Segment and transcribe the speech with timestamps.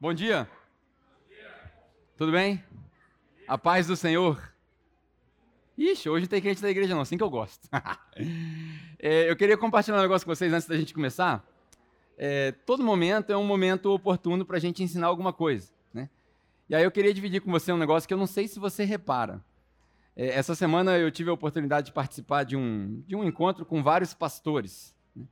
[0.00, 0.48] Bom dia.
[2.16, 2.62] Tudo bem?
[3.48, 4.40] A paz do Senhor.
[5.76, 7.68] Ixi, hoje não tem crente da igreja não, assim que eu gosto.
[8.96, 11.44] é, eu queria compartilhar um negócio com vocês antes da gente começar.
[12.16, 15.68] É, todo momento é um momento oportuno para a gente ensinar alguma coisa.
[15.92, 16.08] Né?
[16.68, 18.84] E aí eu queria dividir com você um negócio que eu não sei se você
[18.84, 19.44] repara.
[20.14, 23.82] É, essa semana eu tive a oportunidade de participar de um, de um encontro com
[23.82, 24.94] vários pastores.
[25.12, 25.24] Né?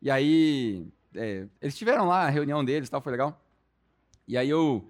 [0.00, 3.42] E aí é, eles tiveram lá a reunião deles, tal, foi legal.
[4.26, 4.84] E aí eu,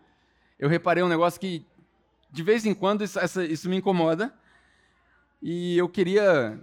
[0.59, 1.65] eu reparei um negócio que,
[2.31, 4.33] de vez em quando, isso, essa, isso me incomoda.
[5.43, 6.59] E eu queria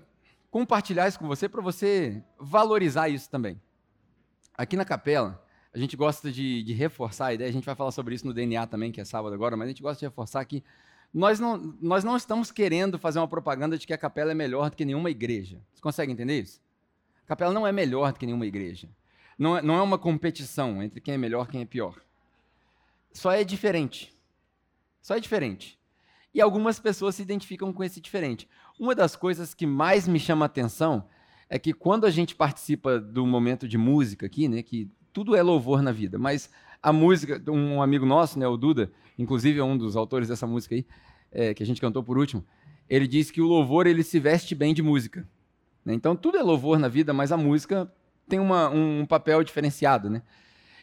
[0.50, 3.62] compartilhar isso com você para você valorizar isso também.
[4.56, 7.92] Aqui na capela, a gente gosta de, de, reforçar a ideia, a gente vai falar
[7.92, 10.44] sobre isso no DNA também, que é sábado agora, mas a gente gosta de reforçar
[10.46, 10.64] que
[11.14, 14.70] nós não, nós não estamos querendo fazer uma propaganda de que a capela é melhor
[14.70, 15.62] do que nenhuma igreja.
[15.74, 16.60] Você consegue entender isso?
[17.24, 18.90] A capela não é melhor do que nenhuma igreja.
[19.38, 22.00] Não é, não é uma competição entre quem é melhor e quem é pior
[23.14, 24.12] só é diferente.
[25.02, 25.80] Só é diferente.
[26.34, 28.48] E algumas pessoas se identificam com esse diferente.
[28.80, 31.08] Uma das coisas que mais me chama a atenção
[31.50, 35.44] é que quando a gente participa do momento de música aqui, né, que tudo é
[35.44, 36.50] louvor na vida, mas
[36.82, 40.74] a música, um amigo nosso, né, o Duda, inclusive é um dos autores dessa música
[40.74, 40.86] aí,
[41.32, 42.44] é, que a gente cantou por último,
[42.90, 45.28] ele diz que o louvor ele se veste bem de música.
[45.86, 45.94] Né?
[45.94, 47.92] Então tudo é louvor na vida, mas a música
[48.28, 50.24] tem uma, um papel diferenciado, né?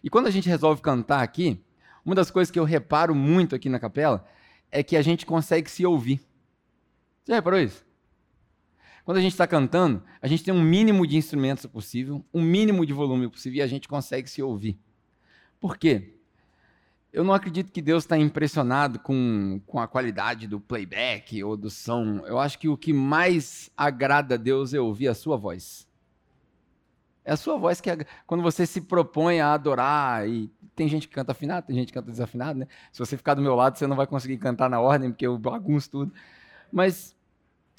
[0.03, 1.61] E quando a gente resolve cantar aqui,
[2.05, 4.27] uma das coisas que eu reparo muito aqui na capela
[4.71, 6.21] é que a gente consegue se ouvir.
[7.25, 7.85] Você reparou isso?
[9.05, 12.87] Quando a gente está cantando, a gente tem um mínimo de instrumentos possível, um mínimo
[12.87, 14.79] de volume possível e a gente consegue se ouvir.
[15.59, 16.15] Por quê?
[17.13, 21.69] Eu não acredito que Deus está impressionado com, com a qualidade do playback ou do
[21.69, 22.19] som.
[22.25, 25.90] Eu acho que o que mais agrada a Deus é ouvir a sua voz.
[27.25, 27.91] É a sua voz que,
[28.27, 31.95] quando você se propõe a adorar, e tem gente que canta afinado, tem gente que
[31.95, 32.67] canta desafinado, né?
[32.91, 35.37] Se você ficar do meu lado, você não vai conseguir cantar na ordem, porque eu
[35.39, 36.13] bagunço tudo.
[36.73, 37.15] Mas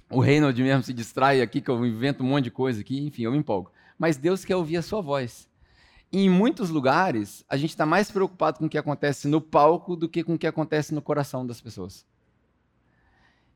[0.10, 3.24] o Reynold mesmo se distrai aqui, que eu invento um monte de coisa aqui, enfim,
[3.24, 3.72] eu me empolgo.
[3.98, 5.50] Mas Deus quer ouvir a sua voz.
[6.12, 9.96] E em muitos lugares, a gente está mais preocupado com o que acontece no palco
[9.96, 12.06] do que com o que acontece no coração das pessoas.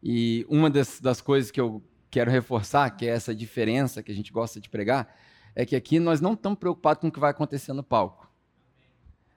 [0.01, 4.15] E uma das, das coisas que eu quero reforçar, que é essa diferença que a
[4.15, 5.13] gente gosta de pregar,
[5.55, 8.29] é que aqui nós não estamos preocupados com o que vai acontecer no palco.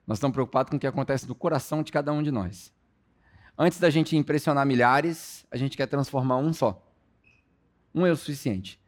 [0.07, 2.73] Nós estamos preocupados com o que acontece no coração de cada um de nós.
[3.57, 6.83] Antes da gente impressionar milhares, a gente quer transformar um só.
[7.95, 8.81] Um é o suficiente.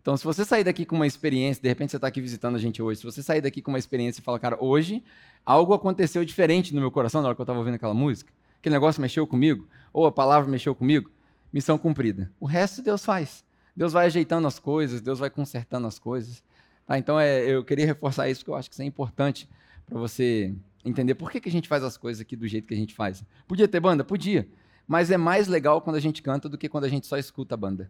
[0.00, 2.58] Então, se você sair daqui com uma experiência, de repente você está aqui visitando a
[2.58, 5.04] gente hoje, se você sair daqui com uma experiência e falar, cara, hoje
[5.44, 8.74] algo aconteceu diferente no meu coração na hora que eu estava ouvindo aquela música, aquele
[8.74, 11.10] negócio mexeu comigo, ou a palavra mexeu comigo,
[11.52, 12.32] missão cumprida.
[12.40, 13.44] O resto Deus faz.
[13.76, 16.42] Deus vai ajeitando as coisas, Deus vai consertando as coisas.
[16.90, 16.98] Tá?
[16.98, 19.48] Então, é, eu queria reforçar isso, porque eu acho que isso é importante
[19.86, 20.52] para você
[20.84, 22.96] entender por que, que a gente faz as coisas aqui do jeito que a gente
[22.96, 23.24] faz.
[23.46, 24.02] Podia ter banda?
[24.02, 24.48] Podia.
[24.88, 27.54] Mas é mais legal quando a gente canta do que quando a gente só escuta
[27.54, 27.88] a banda.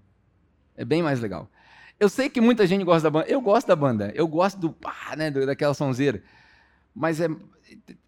[0.77, 1.50] É bem mais legal.
[1.99, 3.27] Eu sei que muita gente gosta da banda.
[3.27, 4.12] Eu gosto da banda.
[4.15, 6.22] Eu gosto do pá, né, daquela sonzeira.
[6.94, 7.28] Mas é,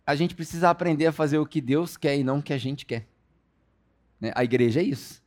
[0.06, 2.58] a gente precisa aprender a fazer o que Deus quer e não o que a
[2.58, 3.08] gente quer.
[4.20, 4.30] Né?
[4.34, 5.22] A igreja é isso.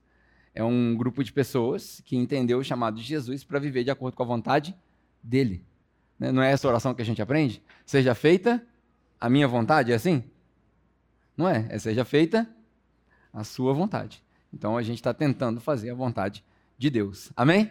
[0.54, 4.16] É um grupo de pessoas que entendeu o chamado de Jesus para viver de acordo
[4.16, 4.76] com a vontade
[5.26, 5.64] dele.
[6.20, 6.32] Né?
[6.32, 7.62] Não é essa oração que a gente aprende?
[7.86, 8.66] Seja feita
[9.20, 10.24] a minha vontade, é assim?
[11.36, 12.48] Não é, é seja feita
[13.34, 14.24] a sua vontade.
[14.54, 16.44] Então a gente está tentando fazer a vontade
[16.78, 17.32] de Deus.
[17.36, 17.70] Amém?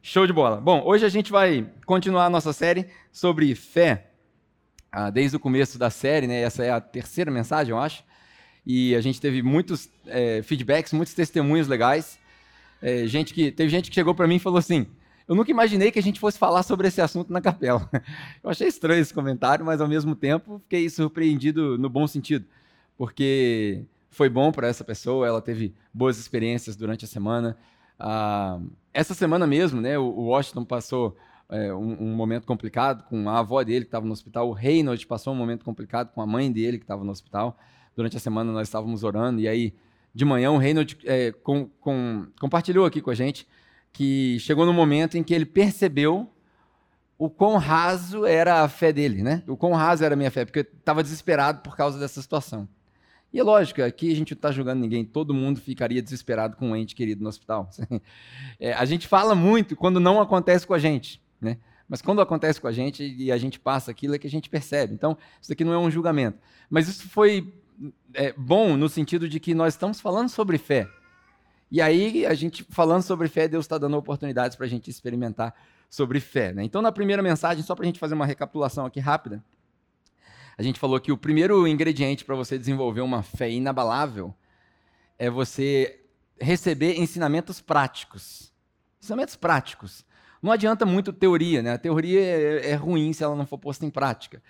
[0.00, 0.60] Show de bola.
[0.60, 4.10] Bom, hoje a gente vai continuar a nossa série sobre fé.
[4.90, 6.40] Ah, desde o começo da série, né?
[6.40, 8.02] Essa é a terceira mensagem, eu acho.
[8.64, 12.18] E a gente teve muitos é, feedbacks, muitos testemunhos legais.
[12.80, 14.86] É, gente que teve gente que chegou para mim e falou assim:
[15.32, 17.88] eu nunca imaginei que a gente fosse falar sobre esse assunto na capela.
[18.44, 22.44] Eu achei estranho esse comentário, mas ao mesmo tempo fiquei surpreendido no bom sentido,
[22.98, 27.56] porque foi bom para essa pessoa, ela teve boas experiências durante a semana.
[27.98, 28.60] Ah,
[28.92, 31.16] essa semana mesmo, né, o Washington passou
[31.48, 35.06] é, um, um, momento complicado com a avó dele que estava no hospital, o Reynolds
[35.06, 37.58] passou um momento complicado com a mãe dele que estava no hospital.
[37.96, 39.72] Durante a semana nós estávamos orando e aí
[40.14, 43.46] de manhã o Reynolds é, com, com, compartilhou aqui com a gente
[43.92, 46.30] que chegou no momento em que ele percebeu
[47.18, 49.42] o quão raso era a fé dele, né?
[49.46, 52.68] O quão raso era a minha fé, porque eu estava desesperado por causa dessa situação.
[53.32, 56.70] E é lógico, aqui a gente não está julgando ninguém, todo mundo ficaria desesperado com
[56.70, 57.70] um ente querido no hospital.
[58.60, 61.58] É, a gente fala muito quando não acontece com a gente, né?
[61.88, 64.48] Mas quando acontece com a gente e a gente passa aquilo, é que a gente
[64.48, 64.94] percebe.
[64.94, 66.38] Então, isso aqui não é um julgamento.
[66.70, 67.52] Mas isso foi
[68.14, 70.88] é, bom no sentido de que nós estamos falando sobre fé.
[71.72, 75.54] E aí, a gente falando sobre fé, Deus está dando oportunidades para a gente experimentar
[75.88, 76.52] sobre fé.
[76.52, 76.64] Né?
[76.64, 79.42] Então, na primeira mensagem, só para a gente fazer uma recapitulação aqui rápida,
[80.58, 84.34] A gente falou que o primeiro ingrediente para você desenvolver uma fé inabalável
[85.18, 85.98] é você
[86.38, 88.52] receber ensinamentos práticos.
[89.00, 90.04] Ensinamentos práticos.
[90.42, 91.72] Não adianta muito teoria, né?
[91.72, 94.42] A teoria é, é ruim se ela não for posta em prática.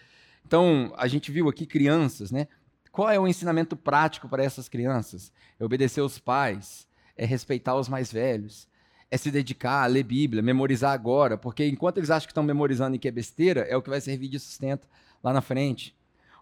[0.45, 2.49] Então, a gente viu aqui crianças, né?
[2.91, 5.33] Qual é o ensinamento prático para essas crianças?
[5.61, 8.69] É obedecer aos pais, é respeitar os mais velhos,
[9.11, 12.97] é se dedicar a ler Bíblia, memorizar agora, porque enquanto eles acham que estão memorizando
[12.97, 14.89] e que é besteira, é o que vai servir de sustento
[15.23, 15.95] lá na frente.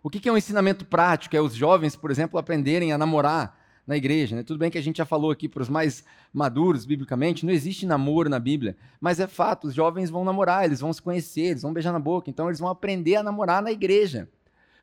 [0.03, 1.37] O que é um ensinamento prático?
[1.37, 4.37] É os jovens, por exemplo, aprenderem a namorar na igreja.
[4.37, 4.43] Né?
[4.43, 7.85] Tudo bem que a gente já falou aqui para os mais maduros, biblicamente, não existe
[7.85, 11.63] namoro na Bíblia, mas é fato, os jovens vão namorar, eles vão se conhecer, eles
[11.63, 14.29] vão beijar na boca, então eles vão aprender a namorar na igreja.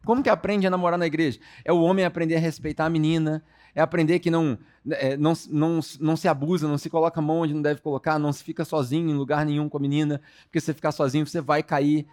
[0.05, 1.39] Como que aprende a namorar na igreja?
[1.63, 3.43] É o homem aprender a respeitar a menina,
[3.77, 4.57] é aprender que não,
[4.89, 8.17] é, não, não, não se abusa, não se coloca a mão onde não deve colocar,
[8.17, 11.27] não se fica sozinho em lugar nenhum com a menina, porque se você ficar sozinho
[11.27, 12.07] você vai cair.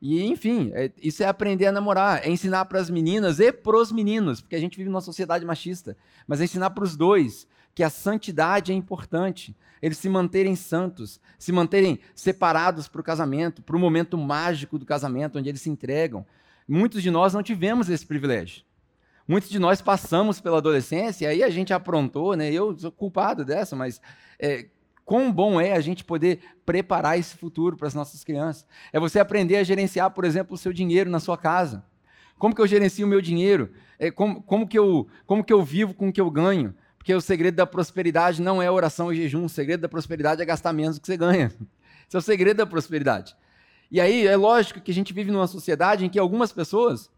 [0.00, 3.76] E, enfim, é, isso é aprender a namorar, é ensinar para as meninas e para
[3.76, 7.48] os meninos, porque a gente vive numa sociedade machista, mas é ensinar para os dois
[7.74, 13.60] que a santidade é importante, eles se manterem santos, se manterem separados para o casamento,
[13.60, 16.24] para o momento mágico do casamento, onde eles se entregam.
[16.68, 18.67] Muitos de nós não tivemos esse privilégio.
[19.28, 22.50] Muitos de nós passamos pela adolescência e aí a gente aprontou, né?
[22.50, 24.00] Eu sou culpado dessa, mas
[24.38, 24.68] é,
[25.04, 28.64] quão bom é a gente poder preparar esse futuro para as nossas crianças.
[28.90, 31.84] É você aprender a gerenciar, por exemplo, o seu dinheiro na sua casa.
[32.38, 33.70] Como que eu gerencio o meu dinheiro?
[33.98, 36.74] É, como, como, que eu, como que eu vivo com o que eu ganho?
[36.96, 39.44] Porque o segredo da prosperidade não é oração e jejum.
[39.44, 41.52] O segredo da prosperidade é gastar menos do que você ganha.
[42.06, 43.36] Esse é o segredo da prosperidade.
[43.90, 47.10] E aí é lógico que a gente vive numa sociedade em que algumas pessoas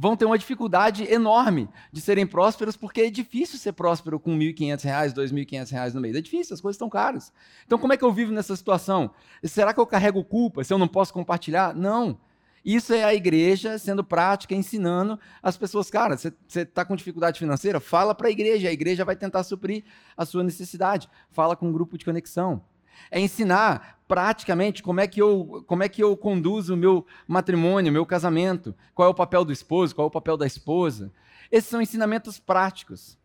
[0.00, 4.54] vão ter uma dificuldade enorme de serem prósperos, porque é difícil ser próspero com R$
[4.54, 6.16] 1.500, R$ 2.500 no mês.
[6.16, 7.30] É difícil, as coisas estão caras.
[7.66, 9.10] Então, como é que eu vivo nessa situação?
[9.44, 11.74] Será que eu carrego culpa se eu não posso compartilhar?
[11.74, 12.18] Não.
[12.64, 17.78] Isso é a igreja sendo prática, ensinando as pessoas, cara, você está com dificuldade financeira?
[17.78, 19.84] Fala para a igreja, a igreja vai tentar suprir
[20.16, 21.10] a sua necessidade.
[21.30, 22.62] Fala com um grupo de conexão.
[23.10, 27.92] É ensinar praticamente como é que eu, como é que eu conduzo o meu matrimônio,
[27.92, 31.12] meu casamento, qual é o papel do esposo, qual é o papel da esposa.
[31.50, 33.16] Esses são ensinamentos práticos.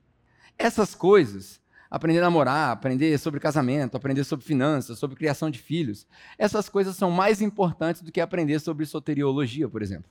[0.58, 1.60] Essas coisas,
[1.90, 6.08] aprender a namorar, aprender sobre casamento, aprender sobre finanças, sobre criação de filhos,
[6.38, 10.10] essas coisas são mais importantes do que aprender sobre soteriologia, por exemplo.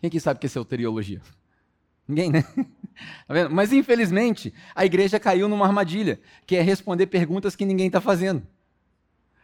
[0.00, 1.22] Quem que sabe o que é soteriologia?
[2.06, 2.44] Ninguém, né?
[3.26, 8.00] Tá Mas infelizmente, a igreja caiu numa armadilha, que é responder perguntas que ninguém está
[8.00, 8.46] fazendo.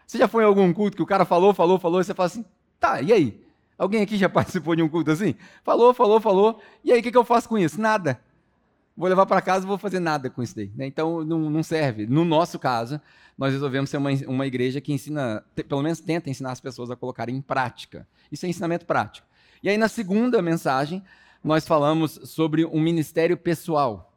[0.07, 2.29] Você já foi em algum culto que o cara falou, falou, falou, e você fala
[2.29, 2.45] assim,
[2.79, 3.45] tá, e aí?
[3.77, 5.35] Alguém aqui já participou de um culto assim?
[5.65, 7.81] Falou, falou, falou, e aí o que, que eu faço com isso?
[7.81, 8.21] Nada.
[8.97, 10.71] Vou levar para casa e vou fazer nada com isso daí.
[10.77, 10.87] Né?
[10.87, 12.07] Então não, não, serve.
[12.07, 13.01] No nosso caso,
[13.39, 16.97] nós resolvemos ser uma, uma igreja que ensina, pelo menos tenta ensinar as pessoas a
[16.97, 18.07] colocarem em prática.
[18.31, 19.27] Isso é ensinamento prático.
[19.63, 21.03] E aí na segunda mensagem,
[21.43, 24.13] nós falamos sobre um ministério pessoal.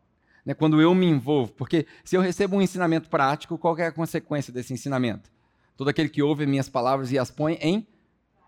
[0.45, 0.53] Né?
[0.53, 1.53] Quando eu me envolvo.
[1.53, 5.31] Porque se eu recebo um ensinamento prático, qual é a consequência desse ensinamento?
[5.75, 7.87] Todo aquele que ouve minhas palavras e as põe em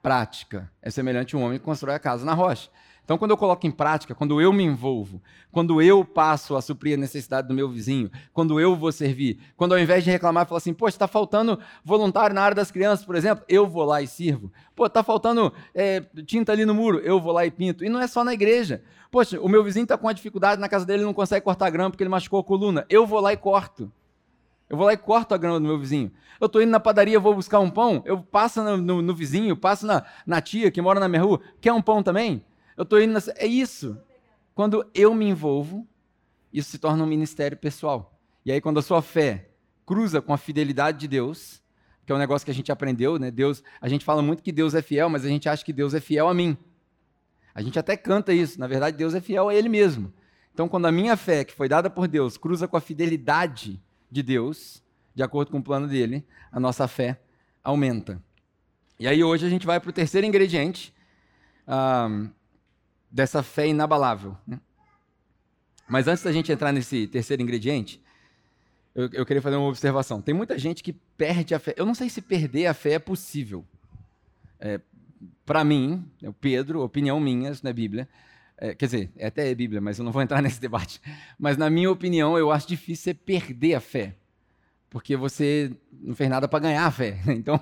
[0.01, 2.69] prática é semelhante a um homem que constrói a casa na rocha.
[3.05, 5.21] Então, quando eu coloco em prática, quando eu me envolvo,
[5.51, 9.73] quando eu passo a suprir a necessidade do meu vizinho, quando eu vou servir, quando
[9.73, 13.15] ao invés de reclamar, falar assim, poxa, está faltando voluntário na área das crianças, por
[13.15, 14.51] exemplo, eu vou lá e sirvo.
[14.75, 17.85] Pô, está faltando é, tinta ali no muro, eu vou lá e pinto.
[17.85, 18.81] E não é só na igreja.
[19.11, 21.69] Poxa, o meu vizinho está com uma dificuldade na casa dele, ele não consegue cortar
[21.69, 22.85] grama porque ele machucou a coluna.
[22.89, 23.91] Eu vou lá e corto.
[24.67, 26.11] Eu vou lá e corto a grama do meu vizinho.
[26.39, 29.55] Eu estou indo na padaria, vou buscar um pão, eu passo no, no, no vizinho,
[29.55, 32.43] passo na, na, tia que mora na minha rua, quer um pão também?
[32.75, 33.13] Eu estou indo.
[33.13, 33.19] Na...
[33.37, 33.97] É isso.
[34.53, 35.87] Quando eu me envolvo,
[36.51, 38.17] isso se torna um ministério pessoal.
[38.45, 39.49] E aí, quando a sua fé
[39.85, 41.61] cruza com a fidelidade de Deus,
[42.05, 43.31] que é um negócio que a gente aprendeu, né?
[43.31, 45.93] Deus, a gente fala muito que Deus é fiel, mas a gente acha que Deus
[45.93, 46.57] é fiel a mim.
[47.53, 48.59] A gente até canta isso.
[48.59, 50.13] Na verdade, Deus é fiel a Ele mesmo.
[50.53, 54.23] Então, quando a minha fé, que foi dada por Deus, cruza com a fidelidade de
[54.23, 54.81] Deus,
[55.13, 57.19] de acordo com o plano dele, a nossa fé
[57.63, 58.21] aumenta.
[58.99, 60.93] E aí hoje a gente vai para o terceiro ingrediente
[63.15, 64.35] dessa fé inabalável.
[64.45, 64.59] Né?
[65.87, 68.01] Mas antes da gente entrar nesse terceiro ingrediente,
[68.93, 70.21] eu, eu, queria fazer uma observação.
[70.21, 71.73] Tem muita gente que perde a fé.
[71.77, 73.63] Eu não sei se perder a fé é possível.
[74.59, 74.81] É,
[75.45, 78.09] para mim, o Pedro, opinião minha, isso não é Bíblia,
[78.57, 81.01] é, quer dizer, é até é Bíblia, mas eu não vou entrar nesse debate.
[81.39, 84.15] Mas, na minha opinião, eu acho difícil você perder a fé.
[84.95, 87.19] Porque você não fez nada para ganhar a fé.
[87.27, 87.59] Então,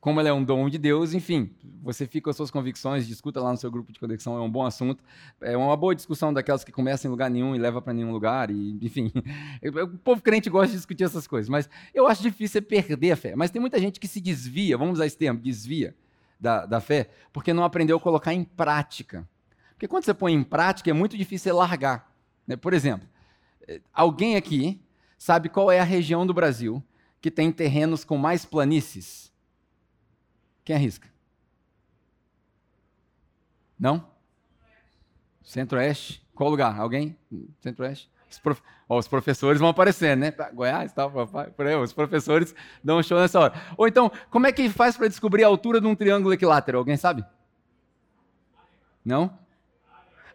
[0.00, 1.50] como ela é um dom de Deus, enfim,
[1.82, 4.48] você fica com as suas convicções, discuta lá no seu grupo de conexão, é um
[4.48, 5.02] bom assunto.
[5.40, 8.48] É uma boa discussão daquelas que começam em lugar nenhum e leva para nenhum lugar.
[8.52, 9.10] E, enfim,
[9.92, 11.48] o povo crente gosta de discutir essas coisas.
[11.48, 13.34] Mas eu acho difícil você perder a fé.
[13.34, 15.96] Mas tem muita gente que se desvia, vamos usar esse termo, desvia
[16.38, 17.10] da, da fé?
[17.32, 19.28] Porque não aprendeu a colocar em prática.
[19.72, 22.08] Porque quando você põe em prática, é muito difícil largar.
[22.46, 22.54] Né?
[22.54, 23.08] Por exemplo,
[23.66, 24.80] eh, alguém aqui
[25.18, 26.82] sabe qual é a região do Brasil
[27.20, 29.30] que tem terrenos com mais planícies?
[30.64, 31.08] Quem arrisca?
[33.78, 34.08] Não?
[35.42, 36.26] Centro-Oeste?
[36.34, 36.78] Qual lugar?
[36.78, 37.16] Alguém?
[37.60, 38.10] Centro-Oeste?
[38.30, 38.62] Os, prof...
[38.88, 40.32] oh, os, professores vão aparecer, né?
[40.52, 43.54] Goiás, tal, por aí, os professores dão um show nessa hora.
[43.76, 46.78] Ou então, como é que faz para descobrir a altura de um triângulo equilátero?
[46.78, 47.24] Alguém sabe?
[49.04, 49.38] Não?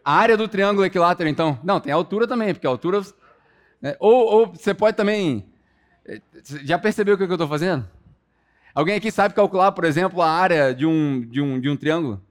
[0.04, 1.58] A área do triângulo equilátero, então?
[1.62, 3.00] Não, tem altura também, porque a altura.
[3.84, 3.94] Né?
[4.00, 5.44] Ou, ou, você pode também.
[6.06, 6.18] Eh,
[6.62, 7.86] já percebeu o que eu estou fazendo?
[8.74, 12.24] Alguém aqui sabe calcular, por exemplo, a área de um, de um, de um triângulo?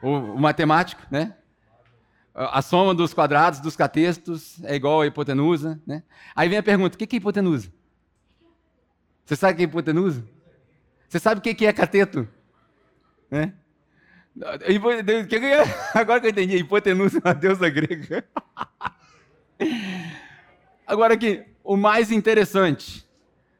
[0.00, 1.34] O, o matemático, né?
[2.34, 6.02] A soma dos quadrados dos catextos é igual a hipotenusa, né?
[6.34, 7.70] Aí vem a pergunta: o que é hipotenusa?
[9.26, 10.24] Você sabe o que é hipotenusa?
[11.06, 12.26] Você sabe o que é cateto?
[13.30, 13.52] Né?
[15.94, 18.24] Agora que eu entendi, hipotenusa é uma deusa grega.
[20.86, 23.06] Agora aqui, o mais interessante,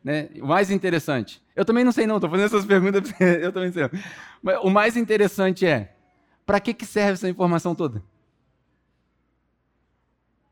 [0.03, 0.29] né?
[0.41, 1.43] O mais interessante.
[1.57, 3.89] Eu também não sei não, estou fazendo essas perguntas, eu também sei.
[4.43, 5.95] Mas o mais interessante é,
[6.45, 8.03] para que, que serve essa informação toda?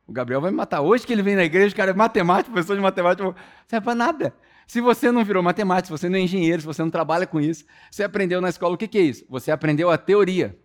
[0.07, 0.81] O Gabriel vai me matar.
[0.81, 3.35] Hoje que ele vem na igreja, o cara é matemático, professor de matemática, não
[3.67, 4.35] serve para nada.
[4.67, 7.41] Se você não virou matemático, se você não é engenheiro, se você não trabalha com
[7.41, 9.25] isso, você aprendeu na escola o que, que é isso?
[9.29, 10.59] Você aprendeu a teoria,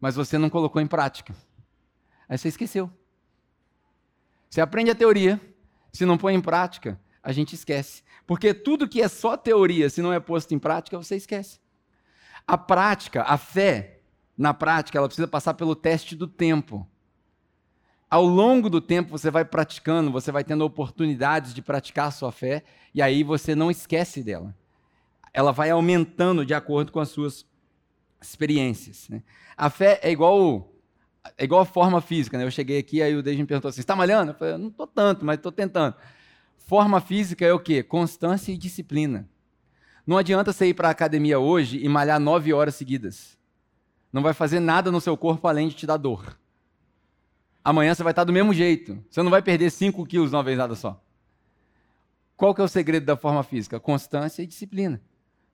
[0.00, 1.34] mas você não colocou em prática.
[2.28, 2.90] Aí você esqueceu.
[4.48, 5.40] Você aprende a teoria,
[5.92, 8.02] se não põe em prática, a gente esquece.
[8.26, 11.60] Porque tudo que é só teoria, se não é posto em prática, você esquece.
[12.46, 14.00] A prática, a fé,
[14.36, 16.86] na prática, ela precisa passar pelo teste do tempo
[18.10, 22.32] ao longo do tempo você vai praticando, você vai tendo oportunidades de praticar a sua
[22.32, 22.64] fé,
[22.94, 24.56] e aí você não esquece dela.
[25.32, 27.46] Ela vai aumentando de acordo com as suas
[28.20, 29.08] experiências.
[29.08, 29.22] Né?
[29.56, 30.72] A fé é igual
[31.36, 32.38] é igual a forma física.
[32.38, 32.44] Né?
[32.44, 34.32] Eu cheguei aqui, aí o Deide me perguntou assim: está malhando?
[34.32, 35.94] Eu falei: não estou tanto, mas estou tentando.
[36.56, 37.82] Forma física é o quê?
[37.82, 39.28] Constância e disciplina.
[40.06, 43.38] Não adianta você ir para a academia hoje e malhar nove horas seguidas.
[44.12, 46.38] Não vai fazer nada no seu corpo além de te dar dor
[47.68, 48.98] amanhã você vai estar do mesmo jeito.
[49.10, 51.02] Você não vai perder 5 quilos de uma vez nada só.
[52.34, 53.78] Qual que é o segredo da forma física?
[53.78, 55.02] Constância e disciplina.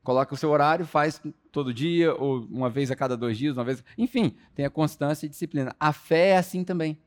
[0.04, 1.20] Coloca o seu horário, faz
[1.50, 3.82] todo dia, ou uma vez a cada dois dias, uma vez.
[3.96, 5.75] Enfim, tenha constância e disciplina.
[5.80, 6.99] A fé é assim também.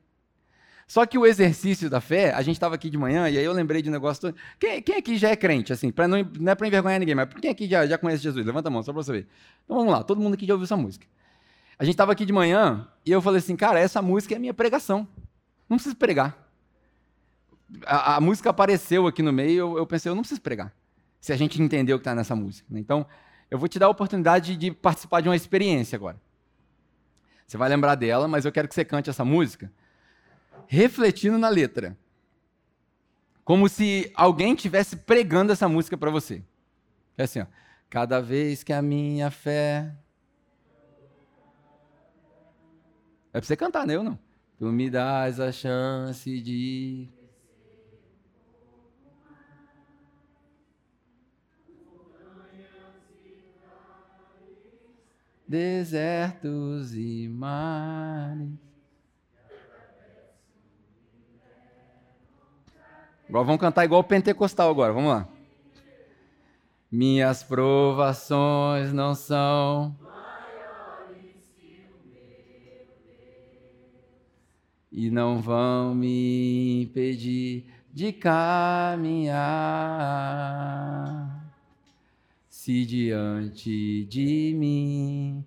[0.88, 3.52] Só que o exercício da fé, a gente estava aqui de manhã, e aí eu
[3.54, 4.36] lembrei de um negócio todo.
[4.58, 7.28] Quem, quem aqui já é crente, assim, pra não, não é para envergonhar ninguém, mas
[7.40, 8.44] quem aqui já, já conhece Jesus?
[8.44, 9.28] Levanta a mão, só para você ver.
[9.64, 11.06] Então vamos lá, todo mundo aqui já ouviu essa música.
[11.78, 14.54] A gente estava aqui de manhã e eu falei assim, cara, essa música é minha
[14.54, 15.08] pregação.
[15.70, 16.36] Não preciso pregar.
[17.86, 20.74] A, a música apareceu aqui no meio, eu, eu, pensei, eu não preciso pregar.
[21.28, 22.66] Se a gente entender o que está nessa música.
[22.72, 22.80] Né?
[22.80, 23.06] Então,
[23.52, 26.16] eu vou te dar a oportunidade de participar de uma experiência agora.
[27.46, 29.70] Você vai lembrar dela, mas eu quero que você cante essa música
[30.68, 31.98] refletindo na letra.
[33.44, 36.42] Como se alguém estivesse pregando essa música para você.
[37.18, 37.46] É assim, ó.
[37.90, 39.94] Cada vez que a minha fé
[43.34, 43.98] É pra você cantar, né?
[43.98, 44.18] Eu não.
[44.58, 47.10] Tu me dás a chance de.
[55.48, 58.50] Desertos e mares.
[63.30, 65.28] Agora vamos cantar igual o pentecostal agora, vamos lá.
[66.90, 69.96] Minhas provações não são
[74.92, 79.38] e não vão me impedir de caminhar.
[82.68, 85.46] Se diante de mim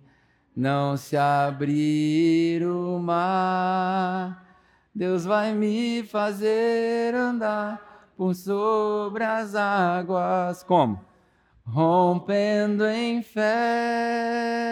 [0.55, 4.43] não se abrir o mar,
[4.91, 10.63] Deus vai me fazer andar por sobre as águas.
[10.63, 10.99] Como?
[11.63, 14.71] Rompendo em fé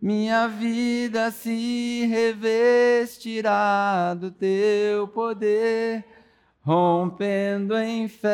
[0.00, 6.04] minha vida se revestirá do teu poder,
[6.66, 8.32] rompendo em fé.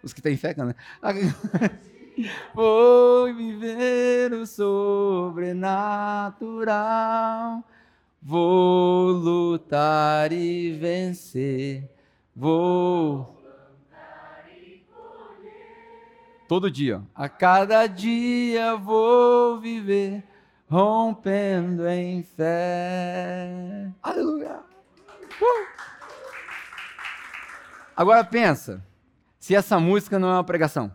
[0.00, 0.72] Os que têm fé, né?
[2.54, 5.62] Vou viver o sobrenatural,
[8.20, 11.88] vou lutar e vencer,
[12.34, 13.36] vou
[16.48, 17.02] Todo dia.
[17.14, 20.24] A cada dia vou viver
[20.66, 23.92] rompendo em fé.
[24.02, 24.67] Aleluia.
[27.96, 28.84] Agora pensa,
[29.38, 30.92] se essa música não é uma pregação?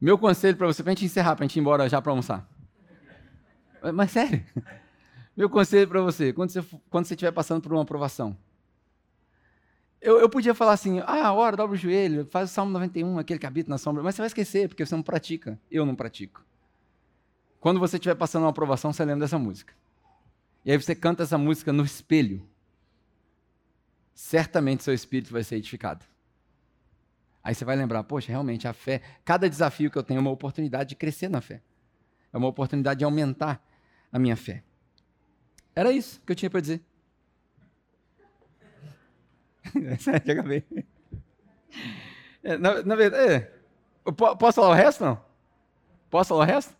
[0.00, 2.12] Meu conselho para você, para a gente encerrar, para a gente ir embora já para
[2.12, 2.46] almoçar.
[3.94, 4.44] Mas sério,
[5.36, 8.36] meu conselho para você, quando você quando você estiver passando por uma aprovação,
[10.02, 13.38] eu, eu podia falar assim, ah, ora, dobra o joelho, faz o Salmo 91, aquele
[13.38, 15.58] que habita na sombra, mas você vai esquecer, porque você não pratica.
[15.70, 16.44] Eu não pratico.
[17.60, 19.72] Quando você estiver passando uma aprovação, você lembra dessa música.
[20.64, 22.46] E aí você canta essa música no espelho.
[24.14, 26.04] Certamente seu espírito vai ser edificado.
[27.42, 30.30] Aí você vai lembrar, poxa, realmente a fé, cada desafio que eu tenho é uma
[30.30, 31.60] oportunidade de crescer na fé.
[32.32, 33.64] É uma oportunidade de aumentar
[34.12, 34.62] a minha fé.
[35.74, 36.80] Era isso que eu tinha para dizer.
[39.98, 40.64] Já acabei.
[42.42, 43.52] É, na, na, verdade, é.
[44.38, 45.24] posso falar o resto, não?
[46.10, 46.76] Posso falar o resto?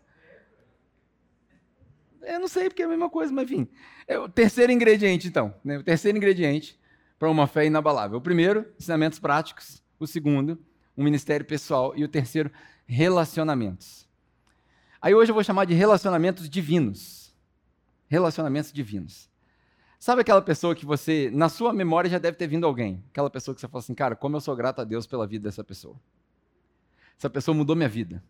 [2.22, 3.68] Eu não sei, porque é a mesma coisa, mas enfim.
[4.06, 5.54] É o terceiro ingrediente, então.
[5.64, 5.78] Né?
[5.78, 6.78] O terceiro ingrediente
[7.18, 8.18] para uma fé inabalável.
[8.18, 9.82] O primeiro, ensinamentos práticos.
[9.98, 10.58] O segundo,
[10.96, 11.92] um ministério pessoal.
[11.96, 12.50] E o terceiro,
[12.86, 14.08] relacionamentos.
[15.00, 17.34] Aí hoje eu vou chamar de relacionamentos divinos.
[18.08, 19.30] Relacionamentos divinos.
[19.98, 23.04] Sabe aquela pessoa que você, na sua memória, já deve ter vindo alguém?
[23.10, 25.48] Aquela pessoa que você fala assim, cara, como eu sou grato a Deus pela vida
[25.48, 25.96] dessa pessoa.
[27.16, 28.22] Essa pessoa mudou minha vida.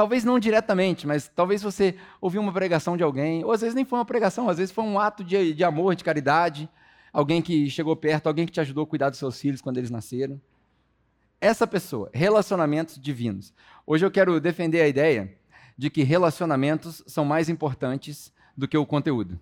[0.00, 3.84] Talvez não diretamente, mas talvez você ouviu uma pregação de alguém, ou às vezes nem
[3.84, 6.70] foi uma pregação, às vezes foi um ato de, de amor, de caridade,
[7.12, 9.90] alguém que chegou perto, alguém que te ajudou a cuidar dos seus filhos quando eles
[9.90, 10.40] nasceram.
[11.38, 13.52] Essa pessoa, relacionamentos divinos.
[13.86, 15.36] Hoje eu quero defender a ideia
[15.76, 19.38] de que relacionamentos são mais importantes do que o conteúdo.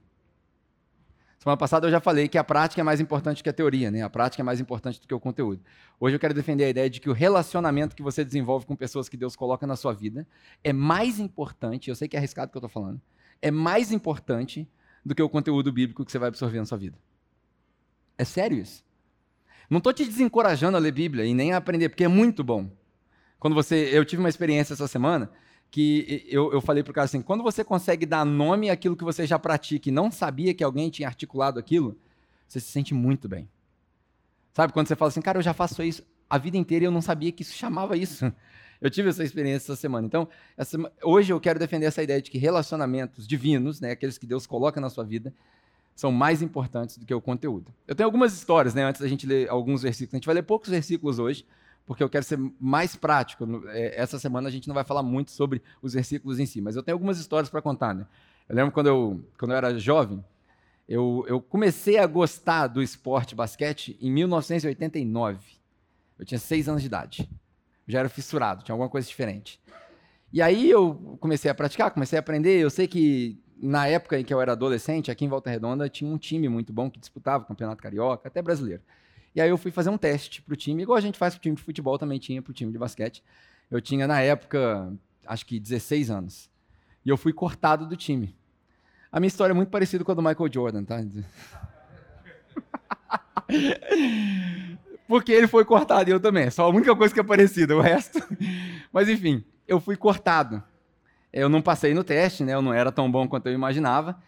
[1.49, 4.03] Semana passada eu já falei que a prática é mais importante que a teoria, né?
[4.03, 5.63] A prática é mais importante do que o conteúdo.
[5.99, 9.09] Hoje eu quero defender a ideia de que o relacionamento que você desenvolve com pessoas
[9.09, 10.29] que Deus coloca na sua vida
[10.63, 13.01] é mais importante, eu sei que é arriscado o que eu estou falando,
[13.41, 14.69] é mais importante
[15.03, 16.99] do que o conteúdo bíblico que você vai absorver na sua vida.
[18.19, 18.85] É sério isso.
[19.71, 22.71] Não estou te desencorajando a ler Bíblia e nem a aprender, porque é muito bom.
[23.39, 25.31] Quando você, eu tive uma experiência essa semana
[25.71, 29.05] que eu, eu falei para o cara assim: quando você consegue dar nome àquilo que
[29.05, 31.97] você já pratica e não sabia que alguém tinha articulado aquilo,
[32.47, 33.49] você se sente muito bem.
[34.53, 36.91] Sabe quando você fala assim, cara, eu já faço isso a vida inteira e eu
[36.91, 38.31] não sabia que isso chamava isso.
[38.81, 40.07] Eu tive essa experiência essa semana.
[40.07, 44.25] Então, essa, hoje eu quero defender essa ideia de que relacionamentos divinos, né, aqueles que
[44.25, 45.35] Deus coloca na sua vida,
[45.97, 47.75] são mais importantes do que o conteúdo.
[47.89, 50.15] Eu tenho algumas histórias, né, antes da gente ler alguns versículos.
[50.15, 51.45] A gente vai ler poucos versículos hoje,
[51.89, 53.47] porque eu quero ser mais prático.
[53.69, 56.77] É, essa semana a gente não vai falar muito sobre os versículos em si, mas
[56.77, 57.95] eu tenho algumas histórias para contar.
[57.95, 58.07] Né?
[58.47, 60.23] Eu lembro quando eu, quando eu era jovem,
[60.87, 65.39] eu, eu comecei a gostar do esporte basquete em 1989.
[66.19, 67.27] Eu tinha seis anos de idade.
[67.87, 69.59] Eu já era fissurado, tinha alguma coisa diferente.
[70.31, 72.61] E aí eu comecei a praticar, comecei a aprender.
[72.61, 76.11] Eu sei que na época em que eu era adolescente, aqui em Volta Redonda, tinha
[76.11, 78.83] um time muito bom que disputava o Campeonato Carioca, até brasileiro.
[79.35, 81.39] E aí eu fui fazer um teste para o time, igual a gente faz para
[81.39, 83.23] o time de futebol, também tinha para o time de basquete.
[83.71, 84.93] Eu tinha, na época,
[85.27, 86.51] acho que 16 anos.
[87.05, 88.35] E eu fui cortado do time.
[89.11, 90.99] A minha história é muito parecida com a do Michael Jordan, tá?
[95.09, 96.51] Porque ele foi cortado e eu também.
[96.51, 98.19] Só a única coisa que é parecida, o resto.
[98.93, 100.63] Mas enfim, eu fui cortado.
[101.33, 102.55] Eu não passei no teste, né?
[102.55, 104.21] Eu não era tão bom quanto eu imaginava.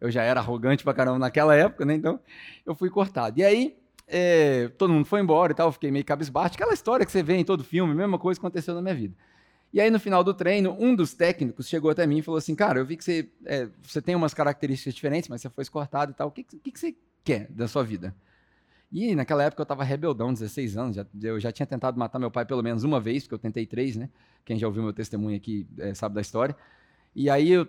[0.00, 1.94] Eu já era arrogante pra caramba naquela época, né?
[1.94, 2.20] Então,
[2.64, 3.40] eu fui cortado.
[3.40, 3.76] E aí,
[4.08, 6.54] é, todo mundo foi embora e tal, fiquei meio cabisbaixo.
[6.54, 9.14] Aquela história que você vê em todo filme, mesma coisa aconteceu na minha vida.
[9.72, 12.54] E aí, no final do treino, um dos técnicos chegou até mim e falou assim:
[12.54, 16.12] Cara, eu vi que você, é, você tem umas características diferentes, mas você foi escortado
[16.12, 16.28] e tal.
[16.28, 18.14] O que, que, que você quer da sua vida?
[18.90, 22.30] E naquela época eu estava rebeldão, 16 anos, já, eu já tinha tentado matar meu
[22.30, 24.08] pai pelo menos uma vez, porque eu tentei três, né?
[24.46, 26.56] Quem já ouviu meu testemunho aqui é, sabe da história.
[27.20, 27.66] E aí eu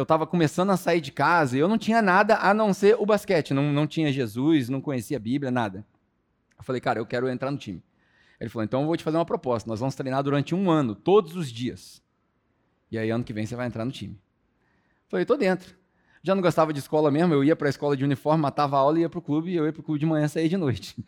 [0.00, 3.04] estava começando a sair de casa e eu não tinha nada a não ser o
[3.04, 3.52] basquete.
[3.52, 5.84] Não, não tinha Jesus, não conhecia a Bíblia, nada.
[6.56, 7.82] Eu falei, cara, eu quero entrar no time.
[8.38, 9.68] Ele falou, então eu vou te fazer uma proposta.
[9.68, 12.00] Nós vamos treinar durante um ano, todos os dias.
[12.92, 14.14] E aí ano que vem você vai entrar no time.
[14.14, 15.74] Eu falei, tô dentro.
[16.22, 18.78] Já não gostava de escola mesmo, eu ia para a escola de uniforme, matava a
[18.78, 20.48] aula e ia para o clube, e eu ia para o clube de manhã saía
[20.48, 20.94] de noite.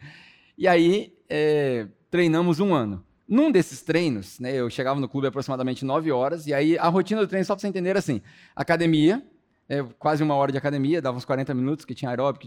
[0.56, 3.04] E aí é, treinamos um ano.
[3.26, 7.22] Num desses treinos, né, eu chegava no clube aproximadamente 9 horas, e aí a rotina
[7.22, 8.20] do treino, só para você entender, assim,
[8.54, 9.22] academia,
[9.68, 12.46] é, quase uma hora de academia, dava uns 40 minutos, que tinha aeróbico,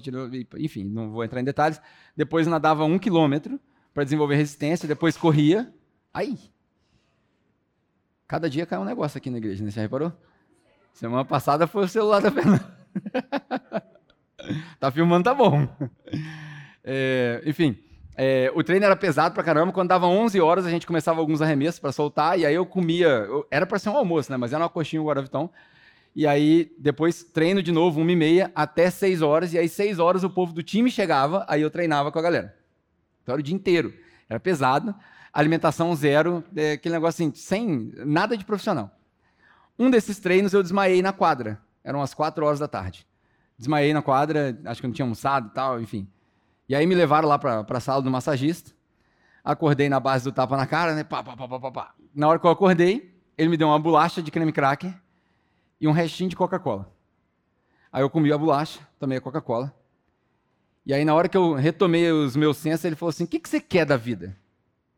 [0.58, 1.82] enfim, não vou entrar em detalhes.
[2.16, 3.60] Depois nadava um quilômetro
[3.94, 5.74] para desenvolver resistência, depois corria.
[6.14, 6.38] Aí,
[8.28, 9.72] cada dia cai um negócio aqui na igreja, né?
[9.72, 10.14] Você reparou?
[10.94, 12.78] Semana passada foi o celular da Fernanda.
[14.80, 15.68] tá filmando, tá bom.
[16.84, 17.78] É, enfim,
[18.20, 19.72] é, o treino era pesado pra caramba.
[19.72, 22.40] Quando dava 11 horas, a gente começava alguns arremessos para soltar.
[22.40, 23.08] E aí eu comia.
[23.08, 24.38] Eu, era para ser um almoço, né?
[24.38, 25.52] Mas era uma coxinha, um guaravitão.
[26.16, 29.54] E aí, depois, treino de novo, uma e meia, até seis horas.
[29.54, 31.46] E aí, seis horas, o povo do time chegava.
[31.48, 32.58] Aí eu treinava com a galera.
[33.22, 33.94] Então era o dia inteiro.
[34.28, 34.96] Era pesado,
[35.32, 38.92] alimentação zero, é, aquele negócio assim, sem nada de profissional.
[39.78, 41.62] Um desses treinos eu desmaiei na quadra.
[41.84, 43.06] Eram as quatro horas da tarde.
[43.58, 46.08] Desmaiei na quadra, acho que não tinha almoçado e tal, enfim.
[46.68, 48.72] E aí me levaram lá para a sala do massagista.
[49.44, 51.04] Acordei na base do tapa na cara, né?
[51.04, 51.96] Pá, pá, pá, pá, pá.
[52.14, 54.94] Na hora que eu acordei, ele me deu uma bolacha de creme cracker
[55.80, 56.92] e um restinho de Coca-Cola.
[57.92, 59.74] Aí eu comi a bolacha, tomei a Coca-Cola.
[60.86, 63.40] E aí, na hora que eu retomei os meus sensos, ele falou assim: O que,
[63.40, 64.38] que você quer da vida?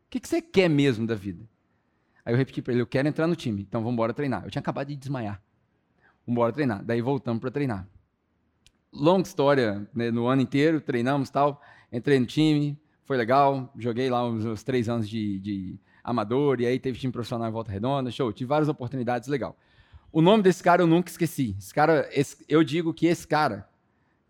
[0.06, 1.44] O que, que você quer mesmo da vida?
[2.24, 4.44] Aí eu repeti para ele: Eu quero entrar no time, então vamos embora treinar.
[4.44, 5.40] Eu tinha acabado de desmaiar.
[6.26, 6.84] Vamos embora treinar.
[6.84, 7.86] Daí voltamos para treinar.
[8.92, 11.62] Longa história, né, no ano inteiro, treinamos tal.
[11.92, 13.72] Entrei no time, foi legal.
[13.76, 17.52] Joguei lá uns, uns três anos de, de, amador, e aí teve time profissional em
[17.52, 18.10] Volta Redonda.
[18.10, 19.56] Show, tive várias oportunidades, legal.
[20.12, 21.54] O nome desse cara eu nunca esqueci.
[21.58, 23.68] Esse cara, esse, eu digo que esse cara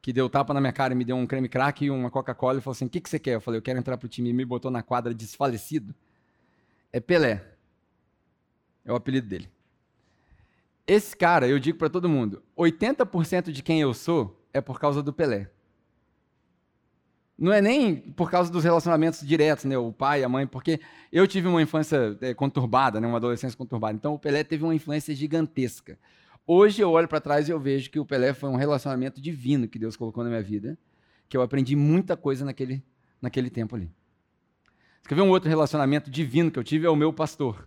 [0.02, 2.58] que deu tapa na minha cara e me deu um creme crack e uma Coca-Cola
[2.58, 3.34] e falou assim: O que, que você quer?
[3.34, 5.94] Eu falei: Eu quero entrar pro time e me botou na quadra desfalecido.
[6.92, 7.44] É Pelé.
[8.84, 9.48] É o apelido dele.
[10.86, 15.02] Esse cara, eu digo para todo mundo: 80% de quem eu sou é por causa
[15.02, 15.50] do Pelé.
[17.40, 19.78] Não é nem por causa dos relacionamentos diretos, né?
[19.78, 20.78] O pai, a mãe, porque
[21.10, 23.06] eu tive uma infância é, conturbada, né?
[23.06, 23.94] uma adolescência conturbada.
[23.94, 25.98] Então o Pelé teve uma influência gigantesca.
[26.46, 29.66] Hoje eu olho para trás e eu vejo que o Pelé foi um relacionamento divino
[29.66, 30.76] que Deus colocou na minha vida,
[31.28, 32.84] que eu aprendi muita coisa naquele,
[33.22, 33.90] naquele tempo ali.
[35.00, 36.86] Você quer ver um outro relacionamento divino que eu tive?
[36.86, 37.66] É o meu pastor.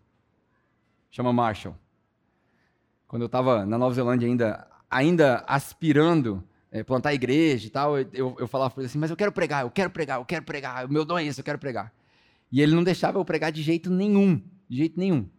[1.09, 1.75] Chama Marshall.
[3.07, 8.35] Quando eu estava na Nova Zelândia ainda, ainda aspirando é, plantar igreja e tal, eu,
[8.39, 10.87] eu falava para ele assim, mas eu quero pregar, eu quero pregar, eu quero pregar,
[10.87, 11.93] o meu dom é esse, eu quero pregar.
[12.51, 15.29] E ele não deixava eu pregar de jeito nenhum, de jeito nenhum.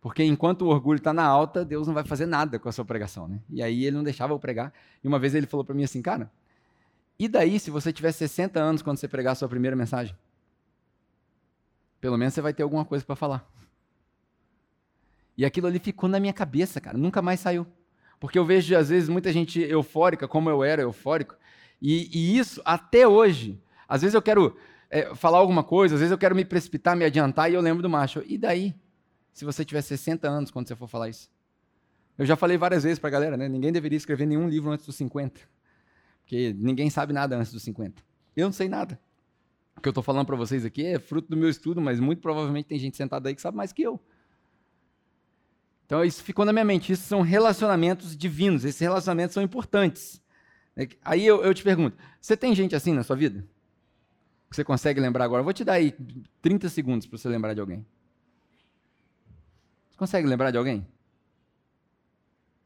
[0.00, 2.84] Porque enquanto o orgulho está na alta, Deus não vai fazer nada com a sua
[2.84, 3.40] pregação, né?
[3.50, 4.72] E aí ele não deixava eu pregar.
[5.02, 6.30] E uma vez ele falou para mim assim, cara,
[7.18, 10.16] e daí se você tiver 60 anos quando você pregar a sua primeira mensagem?
[12.00, 13.48] Pelo menos você vai ter alguma coisa para falar.
[15.36, 17.66] E aquilo ali ficou na minha cabeça, cara, nunca mais saiu.
[18.22, 21.34] Porque eu vejo, às vezes, muita gente eufórica, como eu era eufórico,
[21.80, 23.60] e, e isso até hoje.
[23.88, 24.56] Às vezes eu quero
[24.88, 27.82] é, falar alguma coisa, às vezes eu quero me precipitar, me adiantar, e eu lembro
[27.82, 28.22] do macho.
[28.24, 28.76] E daí?
[29.32, 31.28] Se você tiver 60 anos quando você for falar isso?
[32.16, 33.48] Eu já falei várias vezes para a galera, né?
[33.48, 35.40] Ninguém deveria escrever nenhum livro antes dos 50.
[36.20, 38.00] Porque ninguém sabe nada antes dos 50.
[38.36, 39.00] Eu não sei nada.
[39.76, 42.22] O que eu estou falando para vocês aqui é fruto do meu estudo, mas muito
[42.22, 44.00] provavelmente tem gente sentada aí que sabe mais que eu.
[45.92, 46.90] Então isso ficou na minha mente.
[46.90, 48.64] Isso são relacionamentos divinos.
[48.64, 50.22] Esses relacionamentos são importantes.
[50.74, 53.46] É aí eu, eu te pergunto: você tem gente assim na sua vida?
[54.48, 55.40] Que você consegue lembrar agora?
[55.40, 55.94] Eu vou te dar aí
[56.40, 57.84] 30 segundos para você lembrar de alguém.
[59.90, 60.88] Você consegue lembrar de alguém?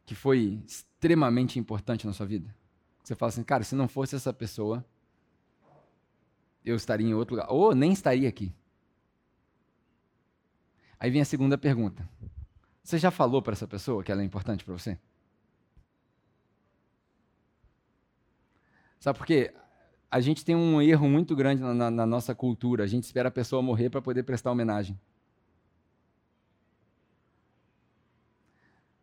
[0.05, 2.55] Que foi extremamente importante na sua vida?
[3.03, 4.87] Você fala assim, cara, se não fosse essa pessoa,
[6.65, 7.51] eu estaria em outro lugar.
[7.51, 8.55] Ou nem estaria aqui.
[10.97, 12.09] Aí vem a segunda pergunta.
[12.87, 14.97] Você já falou para essa pessoa que ela é importante para você?
[19.01, 19.53] Sabe por quê?
[20.09, 22.85] A gente tem um erro muito grande na, na, na nossa cultura.
[22.85, 24.97] A gente espera a pessoa morrer para poder prestar homenagem.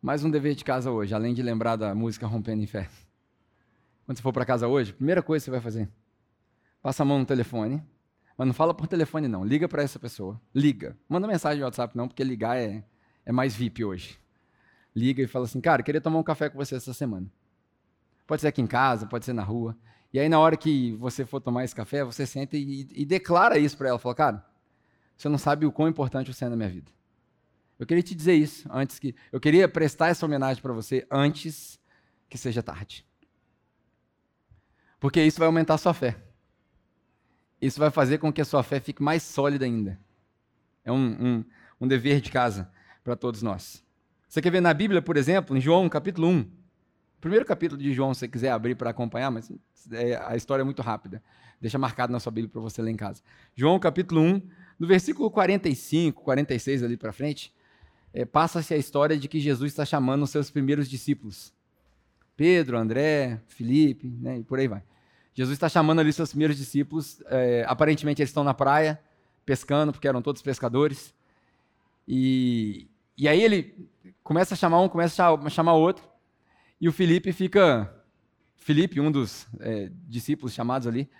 [0.00, 2.88] Mais um dever de casa hoje, além de lembrar da música Rompendo em Fé.
[4.06, 5.90] Quando você for para casa hoje, primeira coisa que você vai fazer,
[6.80, 7.84] passa a mão no telefone,
[8.34, 10.96] mas não fala por telefone não, liga para essa pessoa, liga.
[11.06, 12.82] Manda mensagem no WhatsApp não, porque ligar é,
[13.24, 14.18] é mais VIP hoje.
[14.94, 17.26] Liga e fala assim, cara, queria tomar um café com você essa semana.
[18.26, 19.76] Pode ser aqui em casa, pode ser na rua.
[20.12, 23.58] E aí, na hora que você for tomar esse café, você senta e, e declara
[23.58, 23.98] isso para ela.
[23.98, 24.46] Fala, cara,
[25.16, 26.90] você não sabe o quão importante você é na minha vida.
[27.78, 29.14] Eu queria te dizer isso antes que.
[29.32, 31.80] Eu queria prestar essa homenagem para você antes
[32.28, 33.04] que seja tarde.
[35.00, 36.16] Porque isso vai aumentar a sua fé.
[37.60, 39.98] Isso vai fazer com que a sua fé fique mais sólida ainda.
[40.84, 41.44] É um, um,
[41.80, 42.70] um dever de casa
[43.04, 43.84] para todos nós.
[44.26, 46.50] Você quer ver na Bíblia, por exemplo, em João capítulo 1,
[47.20, 49.52] primeiro capítulo de João, se você quiser abrir para acompanhar, mas
[49.92, 51.22] é, a história é muito rápida.
[51.60, 53.22] Deixa marcado na sua Bíblia para você ler em casa.
[53.54, 54.42] João capítulo 1,
[54.78, 57.54] no versículo 45, 46 ali para frente,
[58.12, 61.52] é, passa-se a história de que Jesus está chamando os seus primeiros discípulos.
[62.36, 64.82] Pedro, André, Felipe, né, e por aí vai.
[65.34, 67.22] Jesus está chamando ali seus primeiros discípulos.
[67.26, 69.00] É, aparentemente eles estão na praia,
[69.44, 71.14] pescando, porque eram todos pescadores.
[72.06, 73.88] E, e aí ele
[74.22, 76.08] começa a chamar um, começa a chamar outro,
[76.80, 77.92] e o Felipe fica.
[78.56, 81.10] Felipe, um dos é, discípulos chamados ali,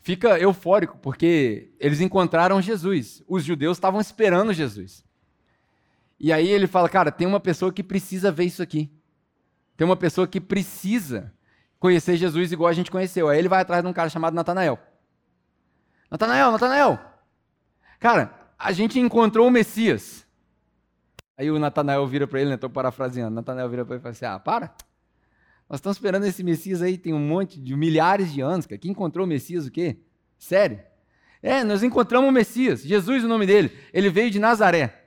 [0.00, 3.20] fica eufórico, porque eles encontraram Jesus.
[3.26, 5.04] Os judeus estavam esperando Jesus.
[6.20, 8.90] E aí ele fala: Cara, tem uma pessoa que precisa ver isso aqui.
[9.76, 11.32] Tem uma pessoa que precisa
[11.80, 13.28] conhecer Jesus igual a gente conheceu.
[13.28, 14.78] Aí ele vai atrás de um cara chamado Natanael.
[16.10, 16.98] Natanael, Natanael.
[17.98, 20.23] Cara, a gente encontrou o Messias.
[21.36, 22.54] Aí o Natanael vira para ele, né?
[22.54, 23.34] Estou parafraseando.
[23.34, 24.74] Natanael vira para ele e fala assim: Ah, para.
[25.68, 28.78] Nós estamos esperando esse Messias aí, tem um monte de milhares de anos, cara.
[28.78, 29.98] Quem encontrou o Messias o quê?
[30.38, 30.80] Sério?
[31.42, 33.72] É, nós encontramos o Messias, Jesus o nome dele.
[33.92, 35.02] Ele veio de Nazaré.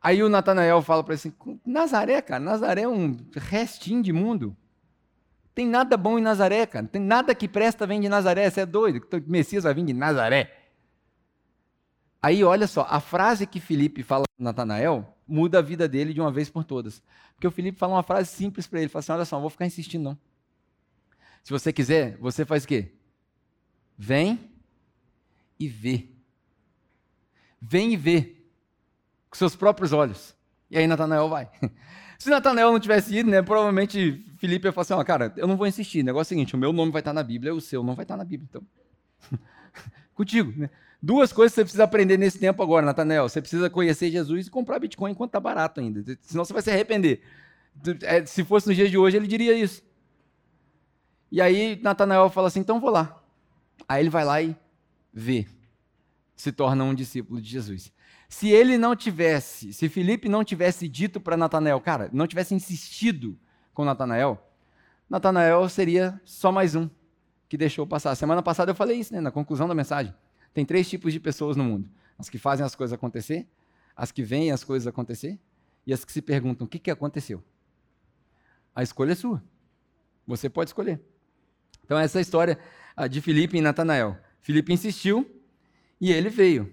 [0.00, 4.56] Aí o Natanael fala para ele assim: Nazaré, cara, Nazaré é um restinho de mundo.
[5.54, 6.86] Tem nada bom em Nazaré, cara.
[6.86, 8.48] Tem nada que presta vem de Nazaré.
[8.48, 9.04] Você é doido?
[9.12, 10.57] O Messias vai vir de Nazaré.
[12.20, 16.20] Aí, olha só, a frase que Felipe fala para Natanael muda a vida dele de
[16.20, 17.02] uma vez por todas.
[17.34, 19.50] Porque o Felipe fala uma frase simples para ele, fala assim, olha só, não vou
[19.50, 20.18] ficar insistindo não.
[21.44, 22.92] Se você quiser, você faz o quê?
[23.96, 24.50] Vem
[25.58, 26.08] e vê.
[27.60, 28.36] Vem e vê.
[29.30, 30.34] Com seus próprios olhos.
[30.70, 31.50] E aí Natanael vai.
[32.18, 35.56] Se Natanael não tivesse ido, né, provavelmente Felipe ia falar assim, ó, cara, eu não
[35.56, 36.00] vou insistir.
[36.00, 37.94] O negócio é o seguinte, o meu nome vai estar na Bíblia, o seu não
[37.94, 38.48] vai estar na Bíblia.
[38.50, 38.66] Então,
[40.14, 40.68] contigo, né?
[41.00, 43.28] Duas coisas que você precisa aprender nesse tempo agora, Natanael.
[43.28, 46.02] Você precisa conhecer Jesus e comprar Bitcoin enquanto está barato ainda.
[46.22, 47.22] Senão você vai se arrepender.
[48.02, 49.82] É, se fosse no dia de hoje, ele diria isso.
[51.30, 53.22] E aí Natanael fala assim: então vou lá.
[53.88, 54.56] Aí ele vai lá e
[55.12, 55.46] vê.
[56.34, 57.92] Se torna um discípulo de Jesus.
[58.28, 63.38] Se ele não tivesse, se Felipe não tivesse dito para Natanael, cara, não tivesse insistido
[63.72, 64.38] com Natanael,
[65.08, 66.90] Natanael seria só mais um
[67.48, 68.14] que deixou passar.
[68.14, 70.12] Semana passada eu falei isso, né, na conclusão da mensagem.
[70.52, 73.46] Tem três tipos de pessoas no mundo: as que fazem as coisas acontecer,
[73.96, 75.38] as que veem as coisas acontecer
[75.86, 77.42] e as que se perguntam o que, que aconteceu.
[78.74, 79.42] A escolha é sua.
[80.26, 81.00] Você pode escolher.
[81.84, 82.58] Então, essa é a história
[83.10, 84.18] de Filipe e Natanael.
[84.40, 85.28] Filipe insistiu
[86.00, 86.72] e ele veio.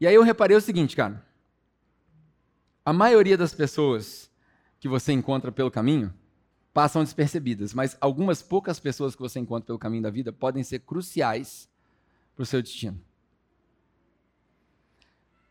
[0.00, 1.24] E aí eu reparei o seguinte, cara.
[2.84, 4.30] A maioria das pessoas
[4.80, 6.12] que você encontra pelo caminho
[6.72, 10.80] passam despercebidas, mas algumas poucas pessoas que você encontra pelo caminho da vida podem ser
[10.80, 11.68] cruciais
[12.34, 13.00] para o seu destino.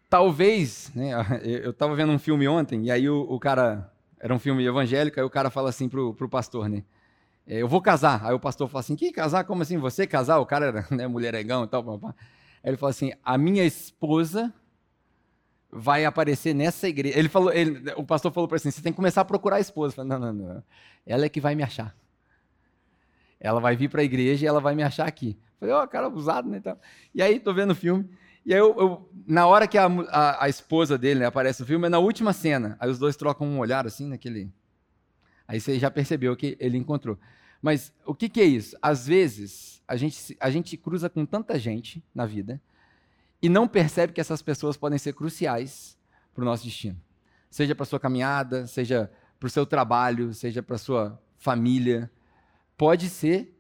[0.09, 1.11] Talvez, né,
[1.43, 5.19] eu estava vendo um filme ontem, e aí o, o, cara, era um filme evangélico,
[5.19, 6.83] aí o cara fala assim pro, pro pastor, né?
[7.45, 8.25] É, eu vou casar.
[8.25, 9.43] Aí o pastor fala assim: que casar?
[9.43, 9.77] Como assim?
[9.77, 10.39] Você casar?
[10.39, 11.83] O cara era né, mulheregão e tal.
[11.83, 12.15] Papá.
[12.63, 14.53] Aí ele fala assim: a minha esposa
[15.71, 17.17] vai aparecer nessa igreja.
[17.17, 19.59] Ele falou, ele, o pastor falou para assim: você tem que começar a procurar a
[19.59, 19.95] esposa.
[19.95, 20.63] Falei, não, não, não.
[21.05, 21.95] Ela é que vai me achar.
[23.39, 25.37] Ela vai vir para a igreja e ela vai me achar aqui.
[25.63, 26.58] Falei, ó, oh, cara abusado, né?
[26.58, 26.78] Então,
[27.15, 28.10] e aí, tô vendo o filme.
[28.45, 31.65] E aí, eu, eu, na hora que a, a, a esposa dele né, aparece no
[31.65, 32.76] filme, é na última cena.
[32.82, 34.52] Aí os dois trocam um olhar assim, naquele.
[35.47, 37.17] Aí você já percebeu que ele encontrou.
[37.62, 38.76] Mas o que, que é isso?
[38.82, 42.62] Às vezes, a gente, a gente cruza com tanta gente na vida
[43.41, 45.97] e não percebe que essas pessoas podem ser cruciais
[46.36, 46.99] para o nosso destino.
[47.49, 52.12] Seja para sua caminhada, seja para o seu trabalho, seja para sua família.
[52.76, 53.58] Pode ser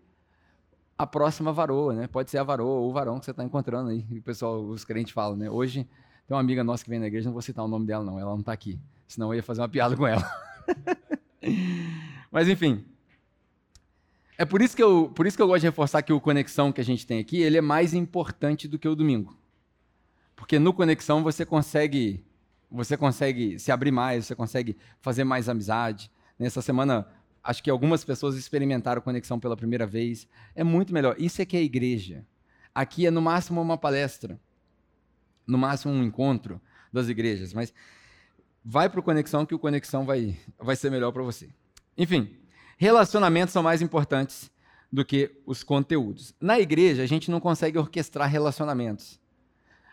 [0.97, 2.07] a próxima varoa, né?
[2.07, 4.05] Pode ser a varoa ou o varão que você está encontrando aí.
[4.11, 5.49] O pessoal, os crentes falam, né?
[5.49, 5.87] Hoje
[6.27, 8.19] tem uma amiga nossa que vem na igreja, não vou citar o nome dela, não.
[8.19, 8.79] Ela não está aqui.
[9.07, 10.23] Senão eu ia fazer uma piada com ela.
[12.31, 12.85] Mas enfim.
[14.37, 16.71] É por isso, que eu, por isso que eu gosto de reforçar que o conexão
[16.71, 19.37] que a gente tem aqui, ele é mais importante do que o domingo.
[20.35, 22.23] Porque no conexão você consegue
[22.73, 26.09] você consegue se abrir mais, você consegue fazer mais amizade.
[26.39, 27.07] Nessa semana
[27.43, 30.27] acho que algumas pessoas experimentaram conexão pela primeira vez.
[30.55, 31.15] É muito melhor.
[31.19, 32.25] Isso é que é igreja.
[32.73, 34.39] Aqui é no máximo uma palestra,
[35.45, 37.73] no máximo um encontro das igrejas, mas
[38.63, 41.49] vai para o conexão que o conexão vai, vai ser melhor para você.
[41.97, 42.35] Enfim,
[42.77, 44.51] relacionamentos são mais importantes
[44.91, 46.33] do que os conteúdos.
[46.39, 49.19] Na igreja, a gente não consegue orquestrar relacionamentos.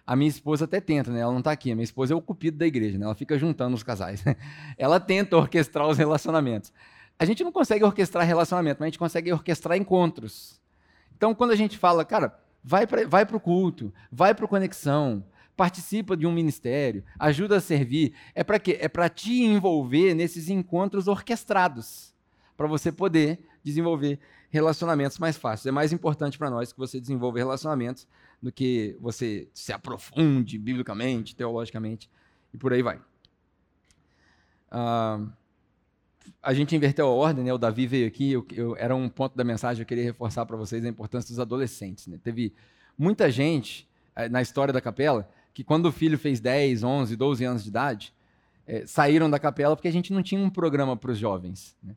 [0.07, 1.21] A minha esposa até tenta, né?
[1.21, 1.71] Ela não está aqui.
[1.71, 3.05] A minha esposa é o cupido da igreja, né?
[3.05, 4.25] Ela fica juntando os casais.
[4.77, 6.73] Ela tenta orquestrar os relacionamentos
[7.21, 10.59] a gente não consegue orquestrar relacionamento, mas a gente consegue orquestrar encontros.
[11.15, 15.23] Então, quando a gente fala, cara, vai para vai o culto, vai para conexão,
[15.55, 18.79] participa de um ministério, ajuda a servir, é para quê?
[18.81, 22.15] É para te envolver nesses encontros orquestrados,
[22.57, 25.67] para você poder desenvolver relacionamentos mais fáceis.
[25.67, 28.09] É mais importante para nós que você desenvolva relacionamentos
[28.43, 32.11] do que você se aprofunde biblicamente, teologicamente
[32.55, 32.97] e por aí vai.
[34.73, 35.31] Uh,
[36.43, 37.53] a gente inverteu a ordem, né?
[37.53, 40.47] O Davi veio aqui, eu, eu, era um ponto da mensagem que eu queria reforçar
[40.47, 42.07] para vocês a importância dos adolescentes.
[42.07, 42.19] Né?
[42.23, 42.55] Teve
[42.97, 47.45] muita gente eh, na história da capela que quando o filho fez 10, 11, 12
[47.45, 48.15] anos de idade,
[48.67, 51.77] eh, saíram da capela porque a gente não tinha um programa para os jovens.
[51.83, 51.95] Né?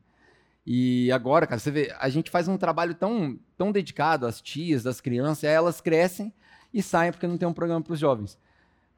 [0.66, 4.82] E agora, cara, você vê, a gente faz um trabalho tão, tão dedicado às tias,
[4.82, 6.32] das crianças, elas crescem
[6.72, 8.38] e saem porque não tem um programa para os jovens.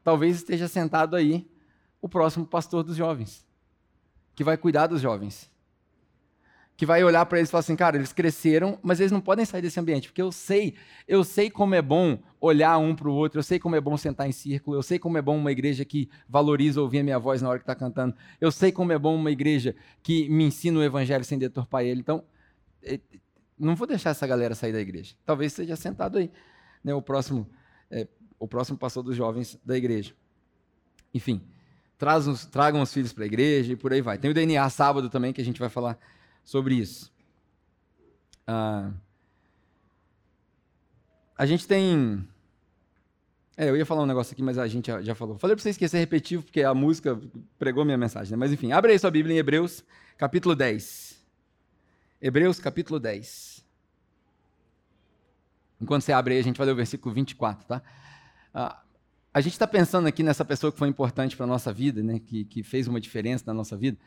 [0.03, 1.47] Talvez esteja sentado aí
[2.01, 3.46] o próximo pastor dos jovens
[4.37, 5.51] que vai cuidar dos jovens.
[6.77, 9.47] que vai olhar para eles e falar assim, cara, eles cresceram, mas eles não podem
[9.47, 10.75] sair desse ambiente, porque eu sei,
[11.09, 13.97] eu sei como é bom olhar um para o outro, eu sei como é bom
[13.97, 17.19] sentar em círculo, eu sei como é bom uma igreja que valoriza ouvir a minha
[17.19, 20.45] voz na hora que está cantando, eu sei como é bom uma igreja que me
[20.45, 22.01] ensina o evangelho sem deturpar ele.
[22.01, 22.23] Então,
[22.83, 23.01] é,
[23.59, 25.15] não vou deixar essa galera sair da igreja.
[25.25, 26.31] Talvez seja sentado aí,
[26.85, 27.49] né, o próximo,
[27.91, 28.07] é,
[28.39, 30.13] o próximo pastor dos jovens da igreja.
[31.15, 31.41] Enfim,
[32.29, 34.19] os, tragam os filhos para a igreja e por aí vai.
[34.19, 35.99] Tem o DNA sábado também que a gente vai falar
[36.45, 37.13] sobre isso.
[38.47, 38.91] Ah,
[41.37, 42.27] a gente tem.
[43.57, 45.39] É, eu ia falar um negócio aqui, mas a gente já, já falou.
[45.39, 47.19] Falei para você esquecer repetitivo, porque a música
[47.59, 48.33] pregou minha mensagem.
[48.33, 48.37] Né?
[48.37, 49.83] Mas enfim, abre aí sua Bíblia em Hebreus,
[50.17, 51.25] capítulo 10.
[52.21, 53.65] Hebreus, capítulo 10.
[55.81, 57.83] Enquanto você abre aí, a gente vai ler o versículo 24, tá?
[58.55, 58.83] Ah,
[59.37, 62.19] a gente está pensando aqui nessa pessoa que foi importante para a nossa vida, né?
[62.19, 63.99] que, que fez uma diferença na nossa vida.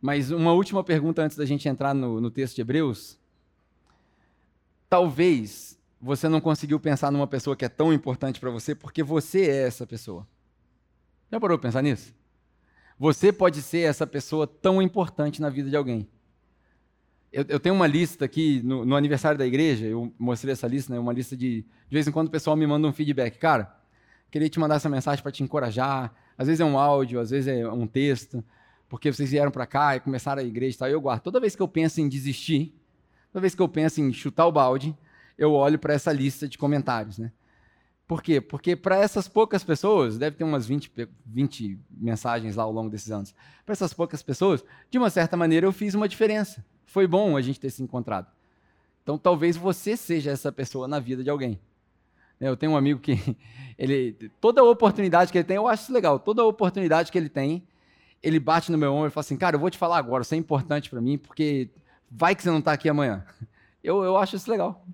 [0.00, 3.18] Mas uma última pergunta antes da gente entrar no, no texto de Hebreus.
[4.88, 9.42] Talvez você não conseguiu pensar numa pessoa que é tão importante para você porque você
[9.42, 10.26] é essa pessoa.
[11.30, 12.14] Já parou para pensar nisso?
[12.98, 16.08] Você pode ser essa pessoa tão importante na vida de alguém.
[17.30, 20.94] Eu, eu tenho uma lista aqui no, no, aniversário da igreja, eu mostrei essa lista,
[20.94, 21.60] né, uma lista de.
[21.60, 23.36] De vez em quando o pessoal me manda um feedback.
[23.36, 23.81] Cara,
[24.32, 26.12] queria te mandar essa mensagem para te encorajar.
[26.36, 28.42] Às vezes é um áudio, às vezes é um texto
[28.92, 31.22] porque vocês vieram para cá e começaram a igreja e tal, eu guardo.
[31.22, 32.78] Toda vez que eu penso em desistir,
[33.32, 34.94] toda vez que eu penso em chutar o balde,
[35.38, 37.32] eu olho para essa lista de comentários, né?
[38.06, 38.38] Por quê?
[38.38, 40.92] Porque para essas poucas pessoas, deve ter umas 20,
[41.24, 45.66] 20 mensagens lá ao longo desses anos, para essas poucas pessoas, de uma certa maneira
[45.66, 46.62] eu fiz uma diferença.
[46.84, 48.30] Foi bom a gente ter se encontrado.
[49.02, 51.58] Então talvez você seja essa pessoa na vida de alguém.
[52.48, 53.36] Eu tenho um amigo que
[53.78, 56.18] ele toda oportunidade que ele tem, eu acho isso legal.
[56.18, 57.66] Toda oportunidade que ele tem,
[58.22, 60.34] ele bate no meu ombro e fala assim, cara, eu vou te falar agora, isso
[60.34, 61.70] é importante para mim, porque
[62.10, 63.24] vai que você não está aqui amanhã.
[63.84, 64.86] Eu, eu acho isso legal.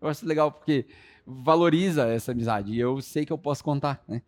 [0.00, 0.86] Eu acho isso legal porque
[1.24, 4.22] valoriza essa amizade e eu sei que eu posso contar, né?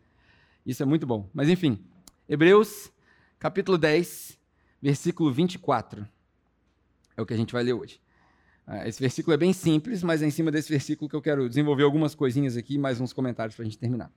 [0.64, 1.28] Isso é muito bom.
[1.34, 1.84] Mas enfim,
[2.28, 2.92] Hebreus,
[3.36, 4.38] capítulo 10,
[4.80, 6.06] versículo 24.
[7.16, 8.00] É o que a gente vai ler hoje.
[8.66, 11.48] Ah, esse versículo é bem simples, mas é em cima desse versículo que eu quero
[11.48, 14.10] desenvolver algumas coisinhas aqui, mais uns comentários para a gente terminar.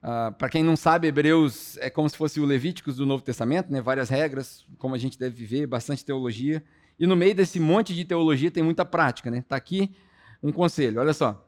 [0.00, 3.72] Uh, Para quem não sabe, Hebreus é como se fosse o Levíticos do Novo Testamento,
[3.72, 3.80] né?
[3.80, 6.62] várias regras, como a gente deve viver, bastante teologia.
[7.00, 9.28] E no meio desse monte de teologia tem muita prática.
[9.28, 9.44] Está né?
[9.48, 9.96] Tá aqui
[10.40, 11.44] um conselho, olha só.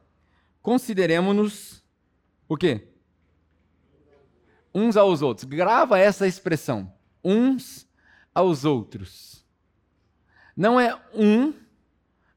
[0.61, 1.81] Consideremos-nos
[2.47, 2.89] o quê?
[4.75, 5.45] Uns aos outros.
[5.45, 6.93] Grava essa expressão.
[7.23, 7.87] Uns
[8.35, 9.40] aos outros.
[10.61, 11.55] Não é um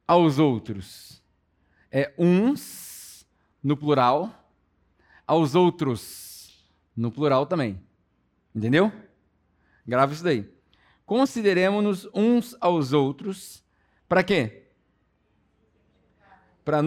[0.08, 1.22] aos outros.
[1.92, 3.26] É uns,
[3.62, 4.48] no plural,
[5.26, 7.78] aos outros, no plural também.
[8.54, 8.90] Entendeu?
[9.86, 10.50] Grava isso daí.
[11.04, 13.62] Consideremos-nos uns aos outros
[14.08, 14.68] para quê?
[16.64, 16.80] Para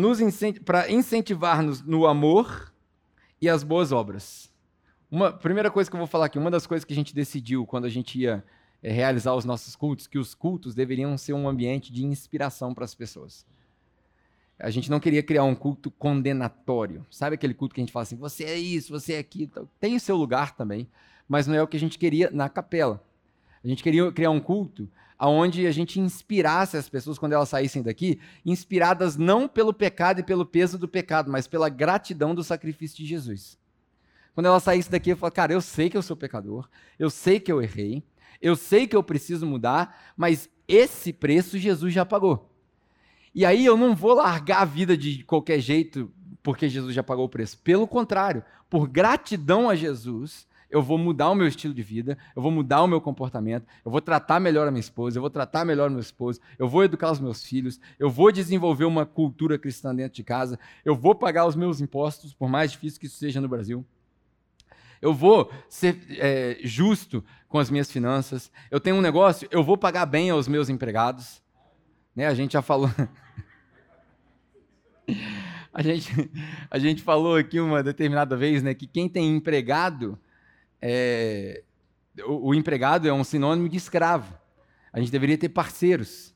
[0.65, 2.73] para incentivar-nos no amor
[3.39, 4.52] e as boas obras.
[5.12, 7.63] Uma primeira coisa que eu vou falar aqui, uma das coisas que a gente decidiu
[7.63, 8.43] quando a gente ia
[8.82, 12.96] realizar os nossos cultos, que os cultos deveriam ser um ambiente de inspiração para as
[12.96, 13.46] pessoas.
[14.60, 17.06] A gente não queria criar um culto condenatório.
[17.12, 19.70] Sabe aquele culto que a gente fala assim, você é isso, você é aquilo.
[19.80, 20.88] Tem o seu lugar também,
[21.28, 23.04] mas não é o que a gente queria na capela.
[23.63, 27.82] A gente queria criar um culto onde a gente inspirasse as pessoas quando elas saíssem
[27.82, 32.98] daqui, inspiradas não pelo pecado e pelo peso do pecado, mas pela gratidão do sacrifício
[32.98, 33.58] de Jesus.
[34.36, 37.40] Quando elas saíssem daqui, eu falo, cara, eu sei que eu sou pecador, eu sei
[37.40, 38.04] que eu errei,
[38.42, 42.52] eu sei que eu preciso mudar, mas esse preço Jesus já pagou.
[43.34, 46.12] E aí eu não vou largar a vida de qualquer jeito
[46.42, 47.58] porque Jesus já pagou o preço.
[47.60, 52.42] Pelo contrário, por gratidão a Jesus, eu vou mudar o meu estilo de vida, eu
[52.42, 55.66] vou mudar o meu comportamento, eu vou tratar melhor a minha esposa, eu vou tratar
[55.66, 59.58] melhor o meu esposo, eu vou educar os meus filhos, eu vou desenvolver uma cultura
[59.58, 63.18] cristã dentro de casa, eu vou pagar os meus impostos, por mais difícil que isso
[63.18, 63.86] seja no Brasil.
[65.02, 68.52] Eu vou ser é, justo com as minhas finanças.
[68.70, 71.42] Eu tenho um negócio, eu vou pagar bem aos meus empregados.
[72.16, 72.28] Né?
[72.28, 72.90] A gente já falou.
[75.74, 76.32] a, gente,
[76.69, 80.17] a gente falou aqui uma determinada vez né, que quem tem empregado,
[80.82, 81.63] é,
[82.26, 84.34] o, o empregado é um sinônimo de escravo.
[84.92, 86.36] A gente deveria ter parceiros.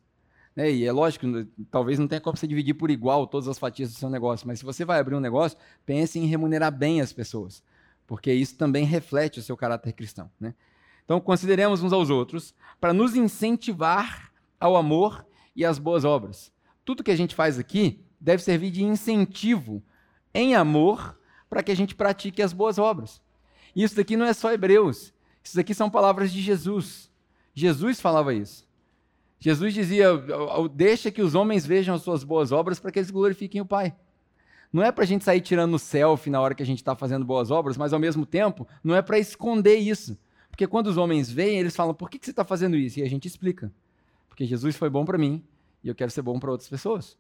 [0.56, 0.72] Né?
[0.72, 1.26] E é lógico,
[1.70, 4.60] talvez não tenha como você dividir por igual todas as fatias do seu negócio, mas
[4.60, 7.64] se você vai abrir um negócio, pense em remunerar bem as pessoas,
[8.12, 10.30] porque isso também reflete o seu caráter cristão.
[10.38, 10.54] Né?
[11.06, 16.52] Então, consideremos uns aos outros para nos incentivar ao amor e as boas obras.
[16.84, 19.82] Tudo que a gente faz aqui deve servir de incentivo
[20.34, 21.18] em amor
[21.50, 23.22] para que a gente pratique as boas obras.
[23.74, 27.10] E isso daqui não é só Hebreus, isso daqui são palavras de Jesus.
[27.54, 28.68] Jesus falava isso.
[29.40, 30.10] Jesus dizia:
[30.74, 33.96] deixa que os homens vejam as suas boas obras para que eles glorifiquem o Pai.
[34.72, 37.26] Não é para a gente sair tirando selfie na hora que a gente está fazendo
[37.26, 40.18] boas obras, mas ao mesmo tempo, não é para esconder isso.
[40.50, 43.00] Porque quando os homens veem, eles falam: por que, que você está fazendo isso?
[43.00, 43.72] E a gente explica.
[44.30, 45.44] Porque Jesus foi bom para mim
[45.84, 47.18] e eu quero ser bom para outras pessoas.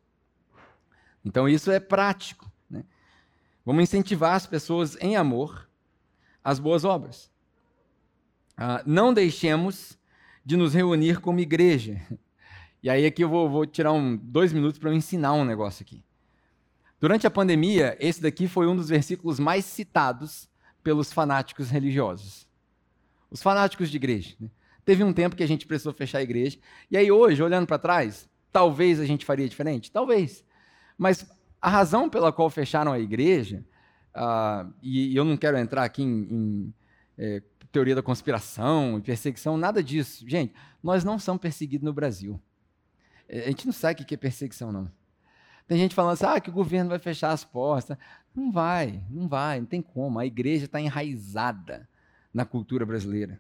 [1.25, 2.49] Então isso é prático.
[2.69, 2.83] Né?
[3.65, 5.69] Vamos incentivar as pessoas em amor
[6.43, 7.31] às boas obras.
[8.57, 9.97] Ah, não deixemos
[10.45, 12.01] de nos reunir como igreja.
[12.83, 15.83] E aí aqui eu vou, vou tirar um, dois minutos para eu ensinar um negócio
[15.83, 16.03] aqui.
[17.01, 20.47] Durante a pandemia, esse daqui foi um dos versículos mais citados
[20.83, 22.47] pelos fanáticos religiosos.
[23.31, 24.35] Os fanáticos de igreja.
[24.39, 24.47] Né?
[24.85, 26.59] Teve um tempo que a gente precisou fechar a igreja.
[26.91, 29.91] E aí hoje, olhando para trás, talvez a gente faria diferente?
[29.91, 30.45] Talvez.
[30.95, 31.25] Mas
[31.59, 33.65] a razão pela qual fecharam a igreja,
[34.15, 36.73] uh, e, eu não quero entrar aqui em, em
[37.17, 37.41] é,
[37.71, 40.23] teoria da conspiração e perseguição, nada disso.
[40.29, 42.39] Gente, nós não somos perseguidos no Brasil.
[43.27, 45.00] É, a gente não sabe o que é perseguição, não.
[45.67, 47.97] Tem gente falando assim, ah, que o governo vai fechar as portas.
[48.35, 50.19] Não vai, não vai, não tem como.
[50.19, 51.87] A igreja está enraizada
[52.33, 53.39] na cultura brasileira.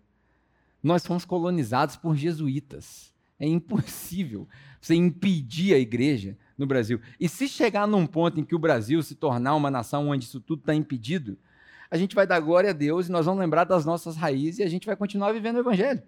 [0.83, 3.13] Nós fomos colonizados por jesuítas.
[3.39, 4.47] É impossível
[4.79, 6.99] você impedir a igreja no Brasil.
[7.19, 10.39] E se chegar num ponto em que o Brasil se tornar uma nação onde isso
[10.39, 11.37] tudo está impedido,
[11.89, 14.63] a gente vai dar glória a Deus e nós vamos lembrar das nossas raízes e
[14.63, 16.01] a gente vai continuar vivendo o Evangelho.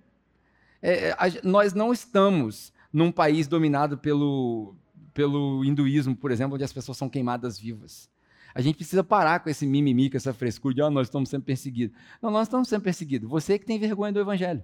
[0.81, 4.75] É, a, nós não estamos num país dominado pelo,
[5.13, 8.09] pelo hinduísmo, por exemplo, onde as pessoas são queimadas vivas.
[8.55, 11.43] A gente precisa parar com esse mimimi, com essa frescura de oh, nós estamos sendo
[11.43, 11.95] perseguidos.
[12.21, 13.29] Não, nós estamos sendo perseguidos.
[13.29, 14.63] Você que tem vergonha do Evangelho.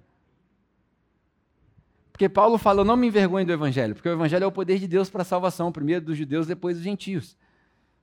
[2.11, 4.87] Porque Paulo fala, não me envergonhe do Evangelho, porque o Evangelho é o poder de
[4.87, 7.37] Deus para a salvação, primeiro dos judeus, depois dos gentios.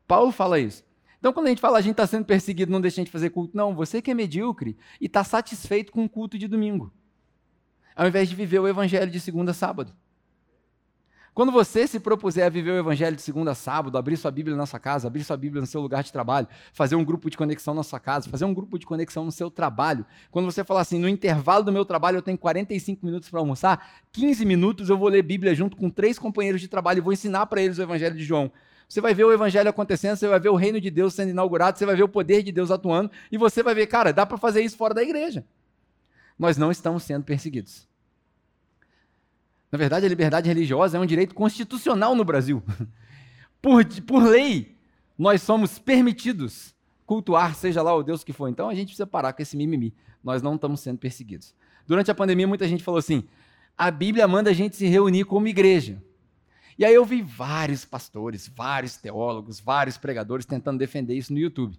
[0.07, 0.83] Paulo fala isso.
[1.19, 3.31] Então, quando a gente fala a gente está sendo perseguido, não deixa a gente fazer
[3.31, 6.93] culto, não, você que é medíocre e está satisfeito com o culto de domingo,
[7.95, 9.93] ao invés de viver o Evangelho de segunda a sábado.
[11.37, 14.57] Quando você se propuser a viver o Evangelho de segunda a sábado, abrir sua Bíblia
[14.57, 17.37] na sua casa, abrir sua Bíblia no seu lugar de trabalho, fazer um grupo de
[17.37, 20.81] conexão na sua casa, fazer um grupo de conexão no seu trabalho, quando você falar
[20.81, 24.97] assim, no intervalo do meu trabalho eu tenho 45 minutos para almoçar, 15 minutos eu
[24.97, 27.83] vou ler Bíblia junto com três companheiros de trabalho e vou ensinar para eles o
[27.83, 28.51] Evangelho de João.
[28.89, 31.79] Você vai ver o Evangelho acontecendo, você vai ver o reino de Deus sendo inaugurado,
[31.79, 34.39] você vai ver o poder de Deus atuando e você vai ver, cara, dá para
[34.39, 35.45] fazer isso fora da igreja.
[36.39, 37.87] Nós não estamos sendo perseguidos.
[39.77, 42.63] Na verdade, a liberdade religiosa é um direito constitucional no Brasil.
[43.61, 44.77] Por, por lei,
[45.19, 46.75] nós somos permitidos
[47.05, 48.49] cultuar, seja lá o Deus que for.
[48.49, 49.93] Então a gente precisa parar com esse mimimi.
[50.23, 51.53] Nós não estamos sendo perseguidos.
[51.87, 53.25] Durante a pandemia, muita gente falou assim:
[53.77, 56.01] a Bíblia manda a gente se reunir como igreja.
[56.79, 61.79] E aí eu vi vários pastores, vários teólogos, vários pregadores tentando defender isso no YouTube.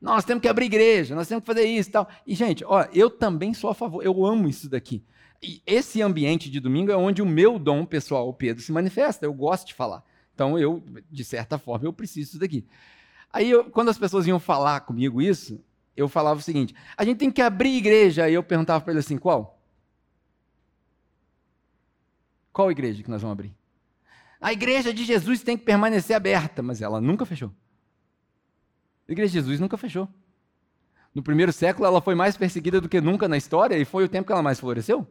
[0.00, 2.08] Nós temos que abrir igreja, nós temos que fazer isso e tal.
[2.26, 5.04] E, gente, ó, eu também sou a favor, eu amo isso daqui.
[5.42, 9.24] E esse ambiente de domingo é onde o meu dom pessoal, o Pedro, se manifesta.
[9.24, 10.04] Eu gosto de falar.
[10.34, 12.66] Então, eu, de certa forma, eu preciso disso daqui.
[13.32, 15.62] Aí, eu, quando as pessoas iam falar comigo isso,
[15.96, 18.24] eu falava o seguinte: a gente tem que abrir igreja.
[18.24, 19.58] Aí eu perguntava para ele assim: qual?
[22.52, 23.54] Qual igreja que nós vamos abrir?
[24.40, 27.52] A igreja de Jesus tem que permanecer aberta, mas ela nunca fechou.
[29.08, 30.08] A igreja de Jesus nunca fechou.
[31.14, 34.08] No primeiro século, ela foi mais perseguida do que nunca na história e foi o
[34.08, 35.06] tempo que ela mais floresceu.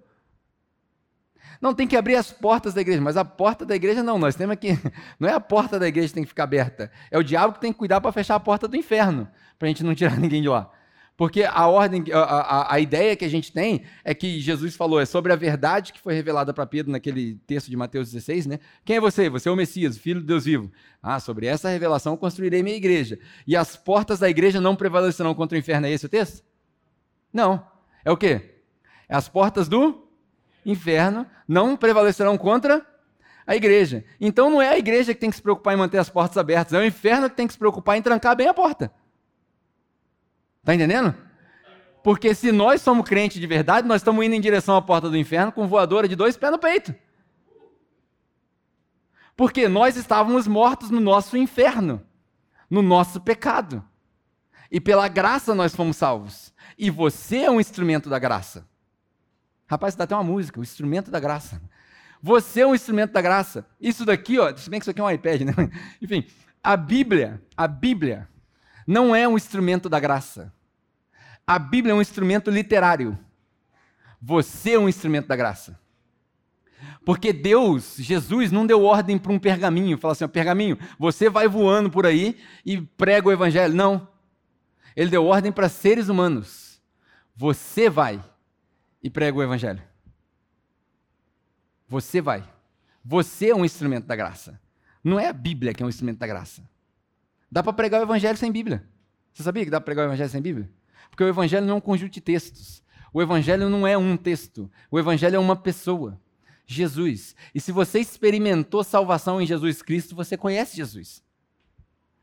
[1.61, 4.35] Não, tem que abrir as portas da igreja, mas a porta da igreja não, nós
[4.35, 4.77] temos que.
[5.19, 7.61] Não é a porta da igreja que tem que ficar aberta, é o diabo que
[7.61, 10.41] tem que cuidar para fechar a porta do inferno, para a gente não tirar ninguém
[10.41, 10.71] de lá.
[11.17, 15.01] Porque a ordem, a, a, a, ideia que a gente tem é que Jesus falou,
[15.01, 18.59] é sobre a verdade que foi revelada para Pedro naquele texto de Mateus 16, né?
[18.85, 19.29] Quem é você?
[19.29, 20.71] Você é o Messias, filho de Deus vivo.
[21.03, 23.19] Ah, sobre essa revelação construirei minha igreja.
[23.45, 25.87] E as portas da igreja não prevalecerão contra o inferno.
[25.87, 26.41] É esse o texto?
[27.33, 27.67] Não.
[28.05, 28.61] É o quê?
[29.09, 30.08] É as portas do
[30.65, 32.85] inferno não prevalecerão contra
[33.45, 34.05] a igreja.
[34.21, 36.73] Então não é a igreja que tem que se preocupar em manter as portas abertas,
[36.73, 38.91] é o inferno que tem que se preocupar em trancar bem a porta.
[40.59, 41.15] Está entendendo?
[42.03, 45.17] Porque se nós somos crentes de verdade, nós estamos indo em direção à porta do
[45.17, 46.93] inferno com voadora de dois pés no peito.
[49.35, 52.05] Porque nós estávamos mortos no nosso inferno,
[52.69, 53.83] no nosso pecado.
[54.71, 56.53] E pela graça nós fomos salvos.
[56.77, 58.67] E você é um instrumento da graça.
[59.69, 61.61] Rapaz, dá até uma música, o instrumento da graça.
[62.23, 63.63] Você é um instrumento da graça.
[63.79, 65.53] Isso daqui, ó, se bem que isso aqui é um iPad, né?
[66.01, 66.25] Enfim,
[66.63, 68.27] a Bíblia, a Bíblia
[68.87, 70.51] não é um instrumento da graça.
[71.45, 73.17] A Bíblia é um instrumento literário.
[74.19, 75.79] Você é um instrumento da graça.
[77.05, 81.91] Porque Deus, Jesus, não deu ordem para um pergaminho, fala assim: pergaminho, você vai voando
[81.91, 83.75] por aí e prega o evangelho.
[83.75, 84.07] Não.
[84.95, 86.81] Ele deu ordem para seres humanos.
[87.35, 88.19] Você vai
[89.01, 89.81] e prega o evangelho.
[91.87, 92.47] Você vai.
[93.03, 94.59] Você é um instrumento da graça.
[95.03, 96.61] Não é a Bíblia que é um instrumento da graça.
[97.51, 98.87] Dá para pregar o evangelho sem Bíblia.
[99.33, 100.69] Você sabia que dá para pregar o evangelho sem Bíblia?
[101.09, 102.83] Porque o evangelho não é um conjunto de textos.
[103.11, 104.69] O evangelho não é um texto.
[104.91, 106.19] O evangelho é uma pessoa.
[106.67, 107.35] Jesus.
[107.55, 111.23] E se você experimentou salvação em Jesus Cristo, você conhece Jesus.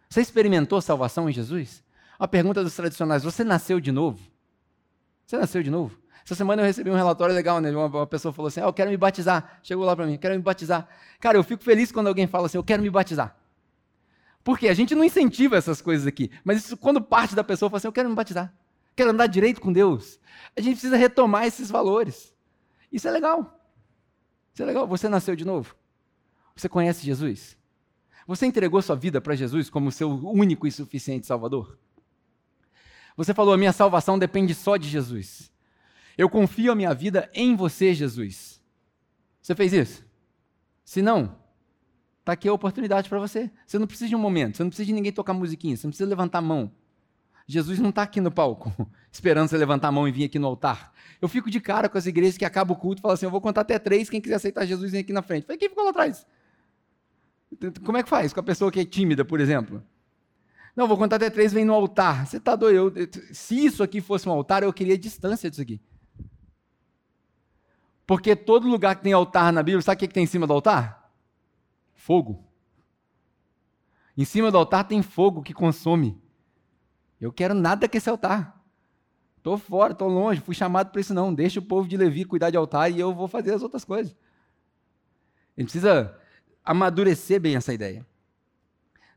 [0.09, 1.83] Você experimentou salvação em Jesus?
[2.17, 4.21] A pergunta dos tradicionais: você nasceu de novo?
[5.27, 5.99] Você nasceu de novo?
[6.27, 7.71] Essa semana eu recebi um relatório legal, né?
[7.71, 9.61] Uma, pessoa falou assim: ah, eu quero me batizar.
[9.63, 10.89] Chegou lá para mim, quero me batizar.
[11.21, 13.39] Cara, eu fico feliz quando alguém fala assim: eu quero me batizar.
[14.43, 16.29] Porque a gente não incentiva essas coisas aqui.
[16.43, 18.53] Mas isso, quando parte da pessoa fala assim: eu quero me batizar.
[18.97, 20.19] Quero andar direito com Deus.
[20.57, 22.35] A gente precisa retomar esses valores.
[22.91, 23.65] Isso é legal.
[24.53, 24.85] Isso é legal.
[24.89, 25.77] Você nasceu de novo.
[26.57, 27.57] Você conhece Jesus?
[28.27, 31.79] Você entregou sua vida para Jesus como seu único e suficiente Salvador?
[33.17, 35.55] Você falou: a minha salvação depende só de Jesus.
[36.17, 38.61] Eu confio a minha vida em você, Jesus.
[39.41, 40.05] Você fez isso?
[40.85, 41.37] Se não,
[42.21, 43.51] está aqui a oportunidade para você.
[43.67, 45.91] Você não precisa de um momento, você não precisa de ninguém tocar musiquinha, você não
[45.91, 46.73] precisa levantar a mão.
[47.47, 48.73] Jesus não está aqui no palco,
[49.13, 50.93] esperando você levantar a mão e vir aqui no altar.
[51.21, 53.31] Eu fico de cara com as igrejas que acabam o culto e falam assim: eu
[53.31, 55.47] vou contar até três, quem quiser aceitar Jesus vem aqui na frente.
[55.47, 56.27] Falei, quem ficou lá atrás?
[57.85, 59.83] Como é que faz com a pessoa que é tímida, por exemplo?
[60.75, 62.27] Não, vou contar até três, vem no altar.
[62.27, 62.99] Você está doido?
[62.99, 65.81] Eu, se isso aqui fosse um altar, eu queria distância disso aqui.
[68.07, 70.53] Porque todo lugar que tem altar na Bíblia, sabe o que tem em cima do
[70.53, 71.13] altar?
[71.95, 72.45] Fogo.
[74.17, 76.19] Em cima do altar tem fogo que consome.
[77.21, 78.65] Eu quero nada com esse altar.
[79.37, 81.35] Estou fora, estou longe, fui chamado para isso não.
[81.35, 84.17] Deixa o povo de Levi cuidar de altar e eu vou fazer as outras coisas.
[85.57, 86.17] A gente precisa
[86.65, 88.07] amadurecer bem essa ideia.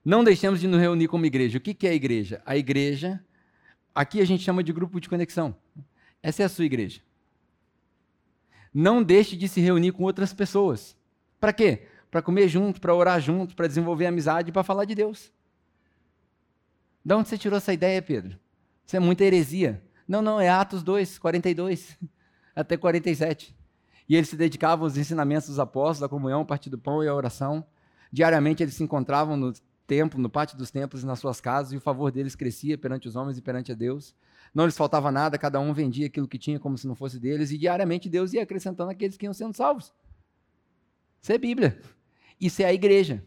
[0.04, 1.58] Não deixemos de nos reunir como igreja.
[1.58, 2.42] O que é a igreja?
[2.46, 3.24] A igreja,
[3.94, 5.56] aqui a gente chama de grupo de conexão.
[6.22, 7.02] Essa é a sua igreja.
[8.74, 10.96] Não deixe de se reunir com outras pessoas.
[11.40, 11.88] Para quê?
[12.12, 15.32] Para comer junto, para orar junto, para desenvolver amizade, para falar de Deus.
[17.04, 18.38] De onde você tirou essa ideia, Pedro?
[18.86, 19.82] Isso é muita heresia.
[20.08, 21.98] Não, não, é Atos 2, 42
[22.56, 23.56] até 47.
[24.08, 27.08] E eles se dedicavam aos ensinamentos dos apóstolos, à comunhão, ao partir do pão e
[27.08, 27.64] à oração.
[28.12, 29.54] Diariamente eles se encontravam no
[29.86, 33.08] templo, no pátio dos templos e nas suas casas, e o favor deles crescia perante
[33.08, 34.16] os homens e perante a Deus.
[34.54, 37.52] Não lhes faltava nada, cada um vendia aquilo que tinha como se não fosse deles,
[37.52, 39.94] e diariamente Deus ia acrescentando aqueles que iam sendo salvos.
[41.22, 41.80] Isso é Bíblia.
[42.40, 43.24] Isso é a igreja.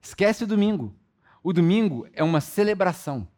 [0.00, 0.94] Esquece o domingo.
[1.42, 3.28] O domingo é uma celebração.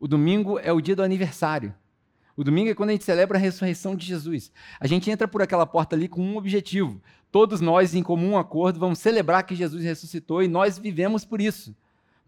[0.00, 1.74] O domingo é o dia do aniversário.
[2.34, 4.50] O domingo é quando a gente celebra a ressurreição de Jesus.
[4.80, 7.00] A gente entra por aquela porta ali com um objetivo.
[7.30, 11.76] Todos nós, em comum acordo, vamos celebrar que Jesus ressuscitou e nós vivemos por isso.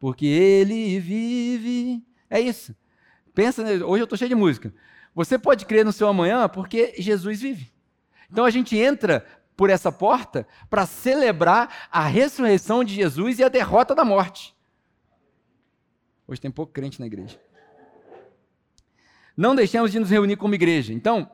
[0.05, 2.05] Porque Ele vive.
[2.29, 2.77] É isso.
[3.35, 4.71] Pensa, hoje eu estou cheio de música.
[5.15, 7.73] Você pode crer no seu amanhã porque Jesus vive.
[8.31, 9.25] Então a gente entra
[9.57, 14.55] por essa porta para celebrar a ressurreição de Jesus e a derrota da morte.
[16.29, 17.41] Hoje tem pouco crente na igreja.
[19.35, 20.93] Não deixemos de nos reunir como igreja.
[20.93, 21.31] Então,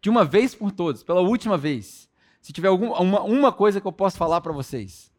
[0.00, 2.08] de uma vez por todas, pela última vez,
[2.40, 5.09] se tiver alguma, uma, uma coisa que eu posso falar para vocês,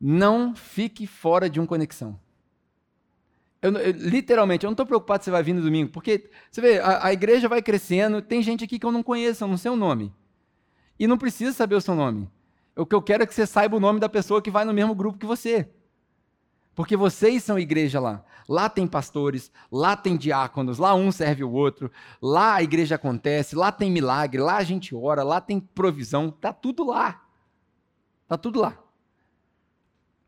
[0.00, 2.18] não fique fora de uma conexão.
[3.60, 6.60] Eu, eu, literalmente, eu não estou preocupado se você vai vir no domingo, porque você
[6.60, 9.56] vê, a, a, igreja vai crescendo, tem gente aqui que eu não conheço, eu não
[9.56, 10.12] sei o nome.
[10.98, 12.30] E não precisa saber o seu nome.
[12.76, 14.72] O que eu quero é que você saiba o nome da pessoa que vai no
[14.72, 15.68] mesmo grupo que você.
[16.74, 18.22] Porque vocês são igreja lá.
[18.46, 21.90] Lá tem pastores, lá tem diáconos, lá um serve o outro,
[22.22, 26.52] lá a igreja acontece, lá tem milagre, lá a gente ora, lá tem provisão, tá
[26.52, 27.24] tudo lá.
[28.28, 28.78] Tá tudo lá.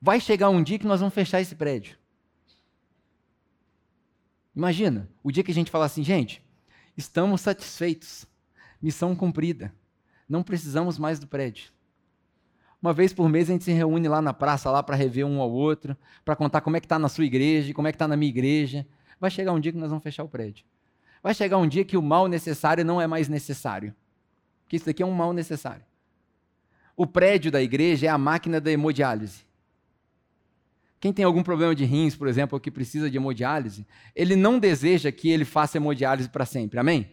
[0.01, 1.96] Vai chegar um dia que nós vamos fechar esse prédio.
[4.55, 6.42] Imagina, o dia que a gente fala assim, gente,
[6.96, 8.26] estamos satisfeitos,
[8.82, 9.72] missão cumprida,
[10.28, 11.70] não precisamos mais do prédio.
[12.80, 15.40] Uma vez por mês a gente se reúne lá na praça lá para rever um
[15.40, 18.07] ao outro, para contar como é que está na sua igreja, como é que está
[18.07, 18.86] na minha igreja.
[19.20, 20.64] Vai chegar um dia que nós vamos fechar o prédio.
[21.20, 23.92] Vai chegar um dia que o mal necessário não é mais necessário.
[24.68, 25.84] Que isso daqui é um mal necessário.
[26.96, 29.47] O prédio da igreja é a máquina da hemodiálise.
[31.01, 34.59] Quem tem algum problema de rins, por exemplo, ou que precisa de hemodiálise, ele não
[34.59, 36.78] deseja que ele faça hemodiálise para sempre.
[36.78, 37.09] Amém?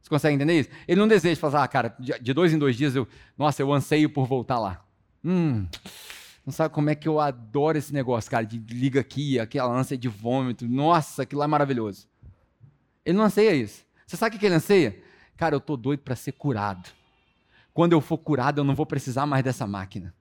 [0.00, 0.70] Você consegue entender isso?
[0.86, 4.10] Ele não deseja falar, ah, cara, de dois em dois dias eu, nossa, eu anseio
[4.10, 4.84] por voltar lá.
[5.24, 5.66] Hum,
[6.44, 9.96] não sabe como é que eu adoro esse negócio, cara, de liga aqui, aquela ânsia
[9.96, 10.66] de vômito.
[10.66, 12.08] Nossa, aquilo lá é maravilhoso.
[13.04, 13.84] Ele não anseia isso.
[14.06, 15.00] Você sabe o que ele anseia?
[15.36, 16.90] Cara, eu tô doido para ser curado.
[17.72, 20.14] Quando eu for curado, eu não vou precisar mais dessa máquina.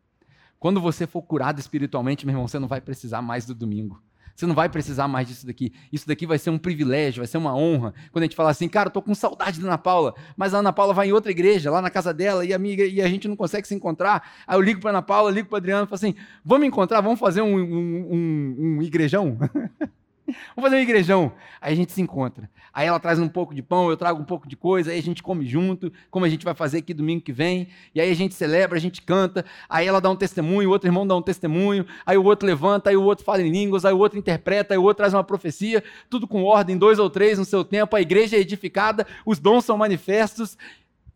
[0.59, 4.01] Quando você for curado espiritualmente, meu irmão, você não vai precisar mais do domingo.
[4.35, 5.73] Você não vai precisar mais disso daqui.
[5.91, 7.93] Isso daqui vai ser um privilégio, vai ser uma honra.
[8.09, 10.59] Quando a gente fala assim, cara, eu tô com saudade da Ana Paula, mas a
[10.59, 13.07] Ana Paula vai em outra igreja, lá na casa dela, e a, amiga, e a
[13.09, 14.31] gente não consegue se encontrar.
[14.47, 17.41] Aí eu ligo para Ana Paula, ligo para Adriano falo assim: vamos encontrar, vamos fazer
[17.41, 19.37] um, um, um, um igrejão?
[20.55, 21.31] Vamos fazer um igrejão.
[21.59, 22.49] Aí a gente se encontra.
[22.73, 25.01] Aí ela traz um pouco de pão, eu trago um pouco de coisa, aí a
[25.01, 27.67] gente come junto, como a gente vai fazer aqui domingo que vem.
[27.93, 29.43] E aí a gente celebra, a gente canta.
[29.67, 31.85] Aí ela dá um testemunho, o outro irmão dá um testemunho.
[32.05, 34.77] Aí o outro levanta, aí o outro fala em línguas, aí o outro interpreta, aí
[34.77, 35.83] o outro traz uma profecia.
[36.09, 37.95] Tudo com ordem, dois ou três no seu tempo.
[37.95, 40.57] A igreja é edificada, os dons são manifestos.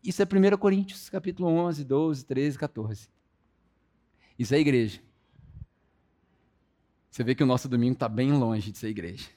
[0.02, 3.08] Isso é 1 Coríntios, capítulo 11, 12, 13, 14.
[4.38, 5.00] Isso é igreja.
[7.14, 9.28] Você vê que o nosso domingo está bem longe de ser igreja.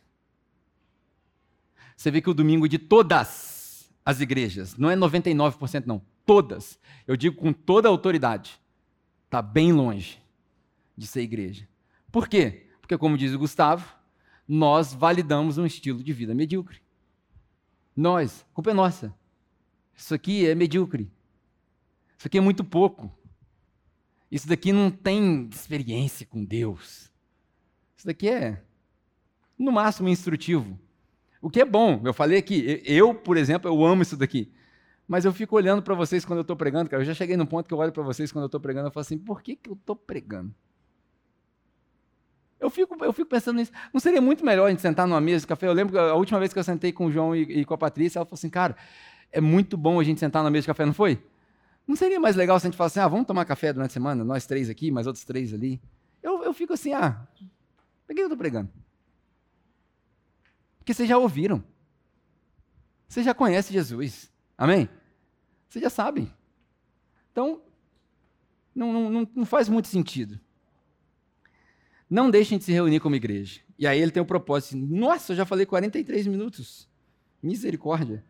[1.95, 7.15] Você vê que o domingo de todas as igrejas, não é 99%, não, todas, eu
[7.15, 8.59] digo com toda a autoridade,
[9.25, 10.19] está bem longe
[10.97, 11.69] de ser igreja.
[12.11, 12.65] Por quê?
[12.81, 13.87] Porque, como diz o Gustavo,
[14.47, 16.81] nós validamos um estilo de vida medíocre.
[17.95, 19.13] Nós, a culpa é nossa.
[19.95, 21.11] Isso aqui é medíocre.
[22.17, 23.15] Isso aqui é muito pouco.
[24.31, 27.15] Isso daqui não tem experiência com Deus.
[27.97, 28.61] Isso daqui é,
[29.57, 30.79] no máximo, instrutivo.
[31.41, 32.01] O que é bom.
[32.05, 34.51] Eu falei aqui, eu, por exemplo, eu amo isso daqui.
[35.07, 37.01] Mas eu fico olhando para vocês quando eu estou pregando, cara.
[37.01, 38.91] Eu já cheguei no ponto que eu olho para vocês quando eu estou pregando e
[38.91, 40.53] falo assim: por que, que eu estou pregando?
[42.59, 43.71] Eu fico, eu fico pensando nisso.
[43.93, 45.67] Não seria muito melhor a gente sentar numa mesa de café?
[45.67, 47.73] Eu lembro que a última vez que eu sentei com o João e, e com
[47.73, 48.75] a Patrícia, ela falou assim: cara,
[49.31, 51.23] é muito bom a gente sentar na mesa de café, não foi?
[51.87, 53.93] Não seria mais legal se a gente falasse assim: ah, vamos tomar café durante a
[53.93, 55.79] semana, nós três aqui, mais outros três ali?
[56.21, 57.25] Eu, eu fico assim: ah,
[58.07, 58.71] por que eu estou pregando?
[60.79, 61.61] Porque vocês já ouviram.
[63.07, 64.31] Vocês já conhecem Jesus.
[64.57, 64.89] Amém?
[65.67, 66.33] Vocês já sabem.
[67.31, 67.61] Então,
[68.73, 70.39] não, não, não faz muito sentido.
[72.09, 73.59] Não deixem de se reunir como igreja.
[73.77, 74.77] E aí ele tem o propósito.
[74.77, 76.87] Nossa, eu já falei 43 minutos.
[77.43, 78.23] Misericórdia.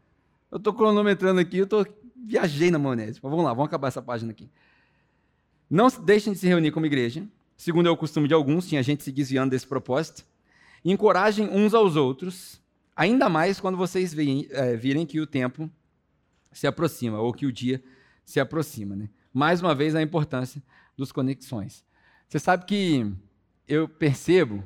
[0.52, 3.20] Eu estou cronometrando aqui, eu tô, viajei na maionese.
[3.22, 4.50] Mas vamos lá, vamos acabar essa página aqui.
[5.70, 7.28] Não deixem de se reunir como igreja.
[7.58, 10.24] Segundo é o costume de alguns, tinha gente se desviando desse propósito.
[10.86, 12.62] Encorajem uns aos outros,
[12.96, 15.70] ainda mais quando vocês virem, é, virem que o tempo
[16.52, 17.84] se aproxima, ou que o dia
[18.24, 18.96] se aproxima.
[18.96, 19.10] Né?
[19.34, 20.62] Mais uma vez, a importância
[20.96, 21.84] dos conexões.
[22.30, 23.12] Você sabe que
[23.68, 24.64] eu percebo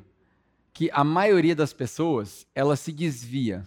[0.73, 3.65] que a maioria das pessoas, ela se desvia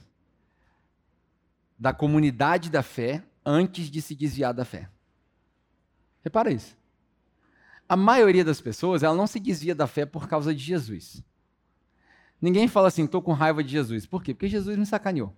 [1.79, 4.89] da comunidade da fé antes de se desviar da fé.
[6.23, 6.77] Repara isso.
[7.89, 11.23] A maioria das pessoas, ela não se desvia da fé por causa de Jesus.
[12.41, 14.07] Ninguém fala assim, estou com raiva de Jesus.
[14.07, 14.35] Por quê?
[14.35, 15.35] Porque Jesus me sacaneou.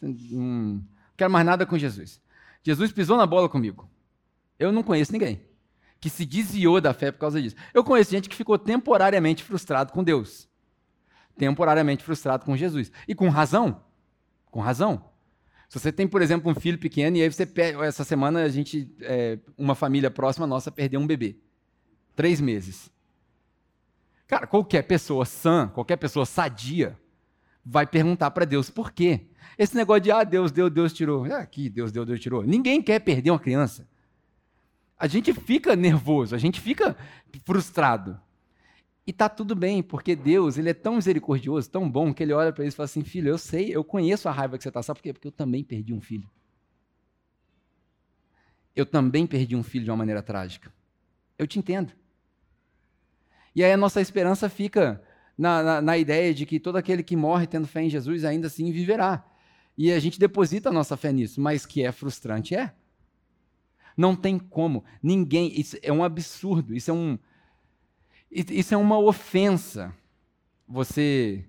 [0.00, 0.82] Não
[1.16, 2.20] quero mais nada com Jesus.
[2.62, 3.88] Jesus pisou na bola comigo.
[4.58, 5.40] Eu não conheço ninguém
[6.00, 7.56] que se desviou da fé por causa disso.
[7.72, 10.48] Eu conheço gente que ficou temporariamente frustrado com Deus.
[11.36, 12.92] Temporariamente frustrado com Jesus.
[13.08, 13.82] E com razão.
[14.50, 15.04] Com razão.
[15.68, 17.48] Se você tem, por exemplo, um filho pequeno e aí você
[17.82, 21.36] essa semana a gente, é, uma família próxima nossa perdeu um bebê.
[22.16, 22.90] Três meses.
[24.26, 26.98] Cara, qualquer pessoa sã, qualquer pessoa sadia,
[27.64, 29.26] vai perguntar para Deus por quê.
[29.58, 31.24] Esse negócio de, ah, Deus deu, Deus tirou.
[31.26, 32.42] Ah, aqui, Deus deu, Deus tirou.
[32.42, 33.86] Ninguém quer perder uma criança.
[34.98, 36.96] A gente fica nervoso, a gente fica
[37.44, 38.18] frustrado.
[39.06, 42.52] E tá tudo bem, porque Deus, ele é tão misericordioso, tão bom, que ele olha
[42.52, 44.82] para eles e fala assim: "Filho, eu sei, eu conheço a raiva que você tá,
[44.82, 45.12] sabe por quê?
[45.12, 46.28] Porque eu também perdi um filho.
[48.74, 50.72] Eu também perdi um filho de uma maneira trágica.
[51.38, 51.92] Eu te entendo.
[53.56, 55.02] E aí a nossa esperança fica
[55.36, 58.48] na, na, na, ideia de que todo aquele que morre tendo fé em Jesus ainda
[58.48, 59.24] assim viverá.
[59.78, 62.74] E a gente deposita a nossa fé nisso, mas que é frustrante, é.
[63.96, 64.84] Não tem como.
[65.02, 65.58] Ninguém.
[65.58, 66.74] Isso é um absurdo.
[66.74, 67.18] Isso é um.
[68.30, 69.94] Isso é uma ofensa.
[70.68, 71.42] Você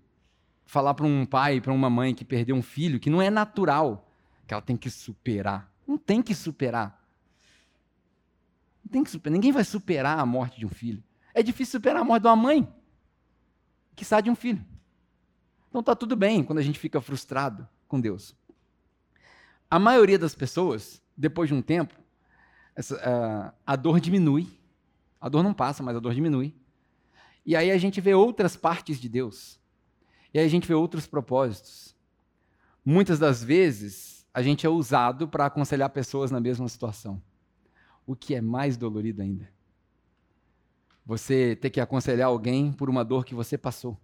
[0.65, 4.09] falar para um pai, para uma mãe que perdeu um filho, que não é natural,
[4.47, 5.69] que ela tem que superar.
[5.85, 7.05] Não tem que superar.
[8.85, 9.33] Não tem que superar.
[9.33, 11.03] Ninguém vai superar a morte de um filho.
[11.38, 12.67] É difícil superar a morte de uma mãe
[13.95, 14.65] que sai de um filho.
[15.69, 18.35] Então está tudo bem quando a gente fica frustrado com Deus.
[19.69, 21.93] A maioria das pessoas, depois de um tempo,
[22.75, 24.47] essa, a dor diminui.
[25.21, 26.55] A dor não passa, mas a dor diminui.
[27.45, 29.59] E aí a gente vê outras partes de Deus.
[30.33, 31.95] E aí a gente vê outros propósitos.
[32.83, 37.21] Muitas das vezes, a gente é usado para aconselhar pessoas na mesma situação.
[38.07, 39.55] O que é mais dolorido ainda.
[41.07, 43.97] Você ter que aconselhar alguém por uma dor que você passou.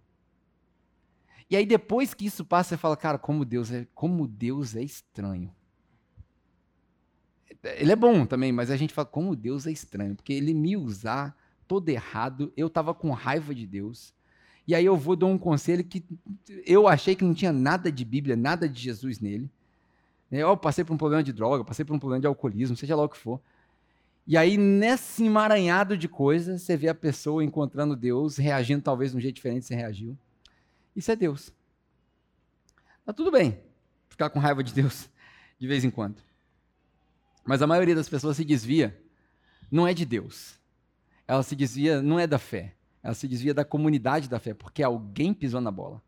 [1.50, 4.82] E aí depois que isso passa, você fala, cara, como Deus é, como Deus é
[4.82, 5.54] estranho.
[7.62, 10.78] Ele é bom também, mas a gente fala, como Deus é estranho, porque ele me
[10.78, 11.36] usar
[11.68, 14.14] todo errado, eu estava com raiva de Deus.
[14.66, 16.02] E aí eu vou dar um conselho que
[16.66, 19.50] eu achei que não tinha nada de Bíblia, nada de Jesus nele.
[20.30, 23.02] Eu passei por um problema de droga, passei por um problema de alcoolismo, seja lá
[23.02, 23.40] o que for.
[24.26, 29.18] E aí, nesse emaranhado de coisas, você vê a pessoa encontrando Deus, reagindo talvez de
[29.18, 30.16] um jeito diferente você reagiu.
[30.96, 31.52] Isso é Deus.
[33.04, 33.58] Tá tudo bem
[34.08, 35.10] ficar com raiva de Deus
[35.58, 36.22] de vez em quando.
[37.44, 38.98] Mas a maioria das pessoas se desvia,
[39.70, 40.58] não é de Deus.
[41.26, 42.74] Ela se desvia, não é da fé.
[43.02, 46.02] Ela se desvia da comunidade da fé, porque alguém pisou na bola.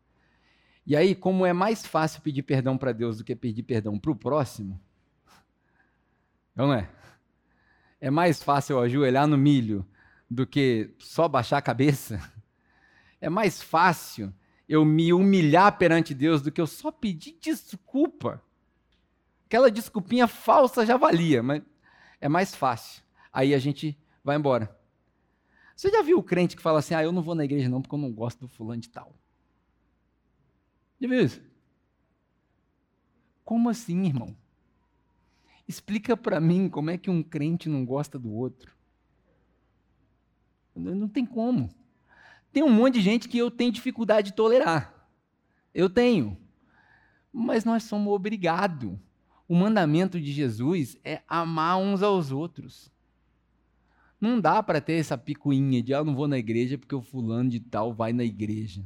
[0.85, 4.11] E aí, como é mais fácil pedir perdão para Deus do que pedir perdão para
[4.11, 4.79] o próximo,
[6.55, 6.89] não é?
[7.99, 9.85] É mais fácil ajoelhar no milho
[10.29, 12.19] do que só baixar a cabeça.
[13.19, 14.31] É mais fácil
[14.69, 18.39] eu me humilhar perante Deus do que eu só pedir desculpa.
[19.47, 21.63] Aquela desculpinha falsa já valia, mas
[22.21, 23.01] é mais fácil.
[23.33, 24.77] Aí a gente vai embora.
[25.75, 27.81] Você já viu o crente que fala assim: ah, eu não vou na igreja não
[27.81, 29.15] porque eu não gosto do fulano de tal?
[30.99, 31.41] Já viu isso?
[33.45, 34.35] Como assim, irmão?
[35.67, 38.71] Explica para mim como é que um crente não gosta do outro.
[40.73, 41.69] Não tem como.
[42.53, 44.93] Tem um monte de gente que eu tenho dificuldade de tolerar.
[45.73, 46.37] Eu tenho.
[47.33, 48.97] Mas nós somos obrigados.
[49.47, 52.91] O mandamento de Jesus é amar uns aos outros.
[54.19, 57.49] Não dá para ter essa picuinha de ah, não vou na igreja porque o fulano
[57.49, 58.83] de tal vai na igreja.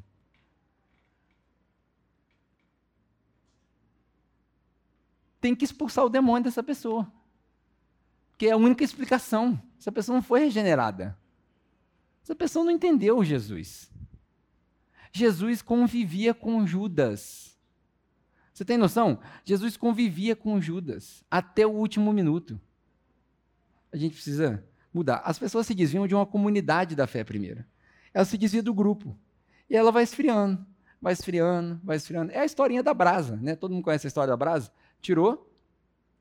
[5.41, 7.11] Tem que expulsar o demônio dessa pessoa.
[8.37, 9.61] Que é a única explicação.
[9.79, 11.17] Essa pessoa não foi regenerada.
[12.23, 13.91] Essa pessoa não entendeu Jesus.
[15.11, 17.59] Jesus convivia com Judas.
[18.53, 19.19] Você tem noção?
[19.43, 22.61] Jesus convivia com Judas até o último minuto.
[23.91, 24.63] A gente precisa
[24.93, 25.21] mudar.
[25.25, 27.65] As pessoas se desviam de uma comunidade da fé primeiro.
[28.13, 29.17] Ela se desvia do grupo.
[29.69, 30.65] E ela vai esfriando,
[31.01, 32.31] vai esfriando, vai esfriando.
[32.31, 33.55] É a historinha da brasa, né?
[33.55, 34.71] Todo mundo conhece a história da brasa?
[35.01, 35.51] Tirou,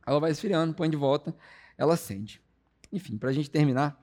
[0.06, 1.34] ela vai esfriando, põe de volta,
[1.76, 2.42] ela acende.
[2.92, 4.00] Enfim, para a gente terminar,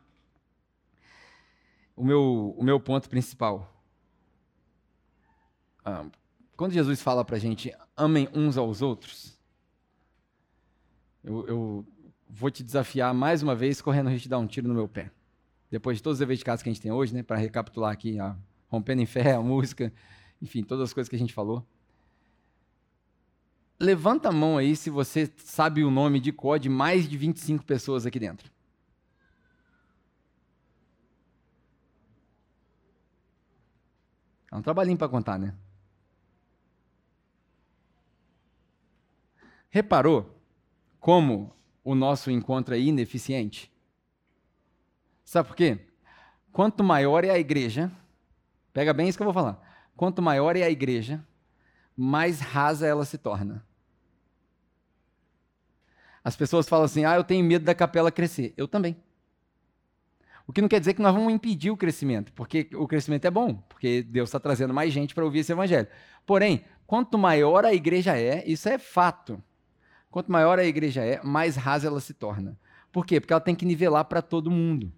[1.95, 3.73] o meu, o meu ponto principal.
[5.83, 6.05] Ah,
[6.55, 9.37] quando Jesus fala para a gente, amem uns aos outros,
[11.23, 11.87] eu, eu,
[12.29, 14.87] vou te desafiar mais uma vez, correndo o risco de dar um tiro no meu
[14.87, 15.11] pé.
[15.69, 17.91] Depois de todos os eventos de casa que a gente tem hoje, né, para recapitular
[17.91, 18.37] aqui, a
[18.69, 19.91] Rompendo em Fé, a música,
[20.41, 21.65] enfim, todas as coisas que a gente falou.
[23.79, 27.63] Levanta a mão aí se você sabe o nome de cor de mais de 25
[27.63, 28.51] pessoas aqui dentro.
[34.51, 35.53] É um trabalhinho para contar, né?
[39.69, 40.41] Reparou
[40.99, 41.53] como
[41.83, 43.71] o nosso encontro é ineficiente?
[45.23, 45.85] Sabe por quê?
[46.51, 47.91] Quanto maior é a igreja,
[48.73, 49.61] pega bem isso que eu vou falar.
[49.95, 51.23] Quanto maior é a igreja,
[51.95, 53.66] mais rasa ela se torna.
[56.27, 58.53] As pessoas falam assim: ah, eu tenho medo da capela crescer.
[58.57, 58.97] Eu também.
[60.45, 63.31] O que não quer dizer que nós vamos impedir o crescimento, porque o crescimento é
[63.31, 65.87] bom, porque Deus está trazendo mais gente para ouvir esse evangelho.
[66.25, 69.41] Porém, quanto maior a igreja é, isso é fato.
[70.11, 72.59] Quanto maior a igreja é, mais rasa ela se torna.
[72.91, 73.21] Por quê?
[73.21, 74.91] Porque ela tem que nivelar para todo mundo.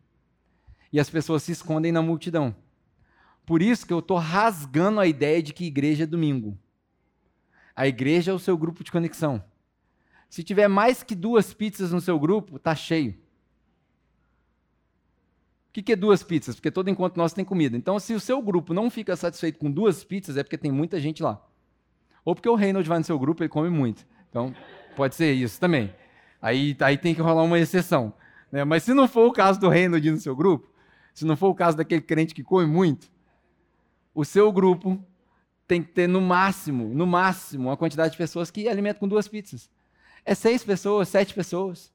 [0.91, 2.55] E as pessoas se escondem na multidão.
[3.45, 6.57] Por isso que eu estou rasgando a ideia de que igreja é domingo.
[7.75, 9.43] A igreja é o seu grupo de conexão.
[10.30, 13.17] Se tiver mais que duas pizzas no seu grupo, está cheio.
[15.69, 16.55] O que, é duas pizzas?
[16.55, 17.75] Porque todo encontro nosso tem comida.
[17.75, 20.99] Então, se o seu grupo não fica satisfeito com duas pizzas, é porque tem muita
[20.99, 21.43] gente lá.
[22.23, 24.05] Ou porque o Reynold vai no seu grupo e come muito.
[24.30, 24.53] Então,
[24.95, 25.93] pode ser isso também.
[26.41, 28.13] Aí, aí tem que rolar uma exceção.
[28.51, 28.63] Né?
[28.63, 30.69] Mas se não for o caso do Reynold no seu grupo,
[31.13, 33.09] se não for o caso daquele crente que come muito,
[34.13, 35.03] o seu grupo
[35.67, 39.27] tem que ter no máximo, no máximo, uma quantidade de pessoas que alimentam com duas
[39.27, 39.69] pizzas.
[40.26, 41.91] É seis pessoas, sete pessoas,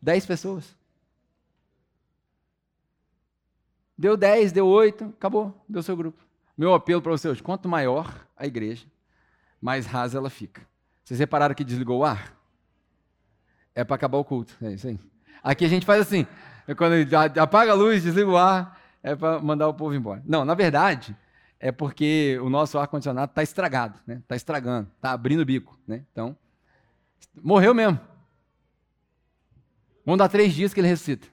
[0.00, 0.76] dez pessoas.
[3.96, 6.22] Deu dez, deu oito, acabou, deu seu grupo.
[6.56, 8.86] Meu apelo para vocês, quanto maior a igreja,
[9.60, 10.62] mais rasa ela fica.
[11.04, 12.36] Vocês repararam que desligou o ar?
[13.74, 14.98] É para acabar o culto, é isso aí.
[15.42, 16.26] Aqui a gente faz assim,
[16.66, 16.94] é quando
[17.40, 20.22] apaga a luz, desliga o ar, é para mandar o povo embora.
[20.24, 21.16] Não, na verdade,
[21.60, 24.16] é porque o nosso ar-condicionado está estragado, né?
[24.16, 26.04] Está estragando, está abrindo o bico, né?
[26.12, 26.36] Então,
[27.42, 28.00] Morreu mesmo.
[30.04, 31.26] Vamos dar três dias que ele ressuscita.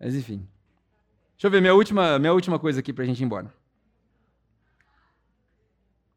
[0.00, 0.48] Mas enfim.
[1.32, 3.52] Deixa eu ver minha última, minha última coisa aqui para a gente ir embora.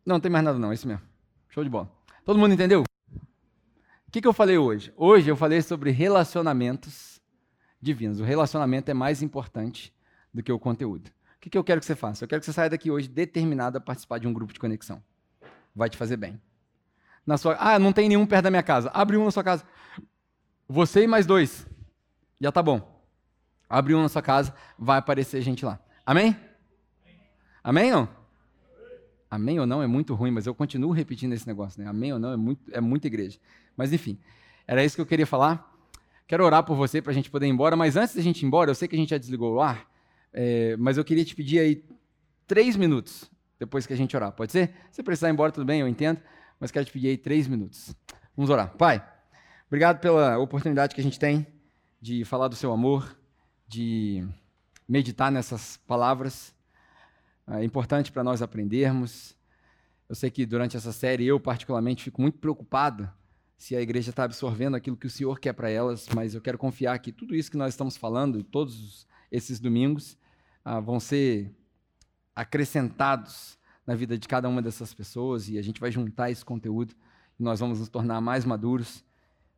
[0.05, 1.03] Não, não tem mais nada não, é isso mesmo.
[1.49, 1.91] Show de bola.
[2.25, 2.84] Todo mundo entendeu?
[2.84, 4.93] O que, que eu falei hoje?
[4.95, 7.21] Hoje eu falei sobre relacionamentos
[7.82, 8.19] divinos.
[8.19, 9.93] O relacionamento é mais importante
[10.34, 11.11] do que o conteúdo.
[11.39, 12.23] que, que eu quero que você faça?
[12.23, 15.03] Eu quero que você saia daqui hoje determinado a participar de um grupo de conexão.
[15.75, 16.39] Vai te fazer bem.
[17.26, 18.89] Na sua, ah, não tem nenhum perto da minha casa.
[18.93, 19.63] Abre um na sua casa.
[20.67, 21.67] Você e mais dois.
[22.39, 22.91] Já tá bom.
[23.69, 25.80] Abre um na sua casa, vai aparecer gente lá.
[26.05, 26.36] Amém?
[27.63, 28.07] Amém ou?
[29.30, 31.88] Amém ou não é muito ruim, mas eu continuo repetindo esse negócio, né?
[31.88, 33.39] Amém ou não é muito, é muita igreja.
[33.78, 34.19] Mas enfim,
[34.67, 35.72] era isso que eu queria falar.
[36.28, 38.45] Quero orar por você para a gente poder ir embora, mas antes da gente ir
[38.45, 39.89] embora, eu sei que a gente já desligou o ar,
[40.34, 41.86] é, mas eu queria te pedir aí
[42.45, 44.34] três minutos depois que a gente orar.
[44.34, 44.74] Pode ser?
[44.91, 46.19] Se precisar ir embora, tudo bem, eu entendo,
[46.62, 47.95] mas quero te pedir aí três minutos.
[48.38, 48.78] Vamos orar.
[48.78, 49.03] Pai,
[49.66, 51.47] obrigado pela oportunidade que a gente tem
[51.99, 53.18] de falar do seu amor,
[53.68, 54.24] de
[54.88, 56.53] meditar nessas palavras.
[57.47, 59.36] É importante para nós aprendermos.
[60.07, 63.12] Eu sei que durante essa série eu, particularmente, fico muito preocupado
[63.57, 66.59] se a igreja está absorvendo aquilo que o Senhor quer para elas, mas eu quero
[66.59, 70.16] confiar que tudo isso que nós estamos falando, todos esses domingos,
[70.64, 71.55] ah, vão ser
[72.36, 73.57] acrescentados
[73.91, 76.95] na vida de cada uma dessas pessoas e a gente vai juntar esse conteúdo
[77.37, 79.03] e nós vamos nos tornar mais maduros,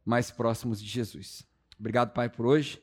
[0.04, 1.48] mais próximos de Jesus.
[1.80, 2.82] Obrigado, Pai, por hoje.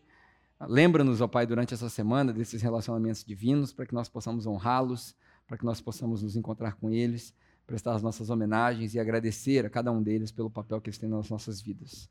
[0.61, 5.59] Lembra-nos, ó Pai, durante essa semana desses relacionamentos divinos, para que nós possamos honrá-los, para
[5.59, 7.35] que nós possamos nos encontrar com eles,
[7.67, 11.09] prestar as nossas homenagens e agradecer a cada um deles pelo papel que eles têm
[11.09, 12.09] nas nossas vidas.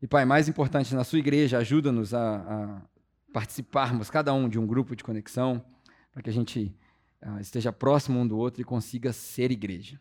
[0.00, 2.82] E, Pai, mais importante, na sua igreja, ajuda-nos a, a,
[3.30, 5.62] participarmos, cada um, de um grupo de conexão,
[6.12, 6.74] para que a gente
[7.22, 10.00] uh, esteja próximo um do outro e consiga ser igreja.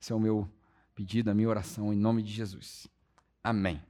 [0.00, 0.48] Esse é o meu
[0.94, 2.86] pedido, a minha oração, em nome de Jesus.
[3.42, 3.89] Amém.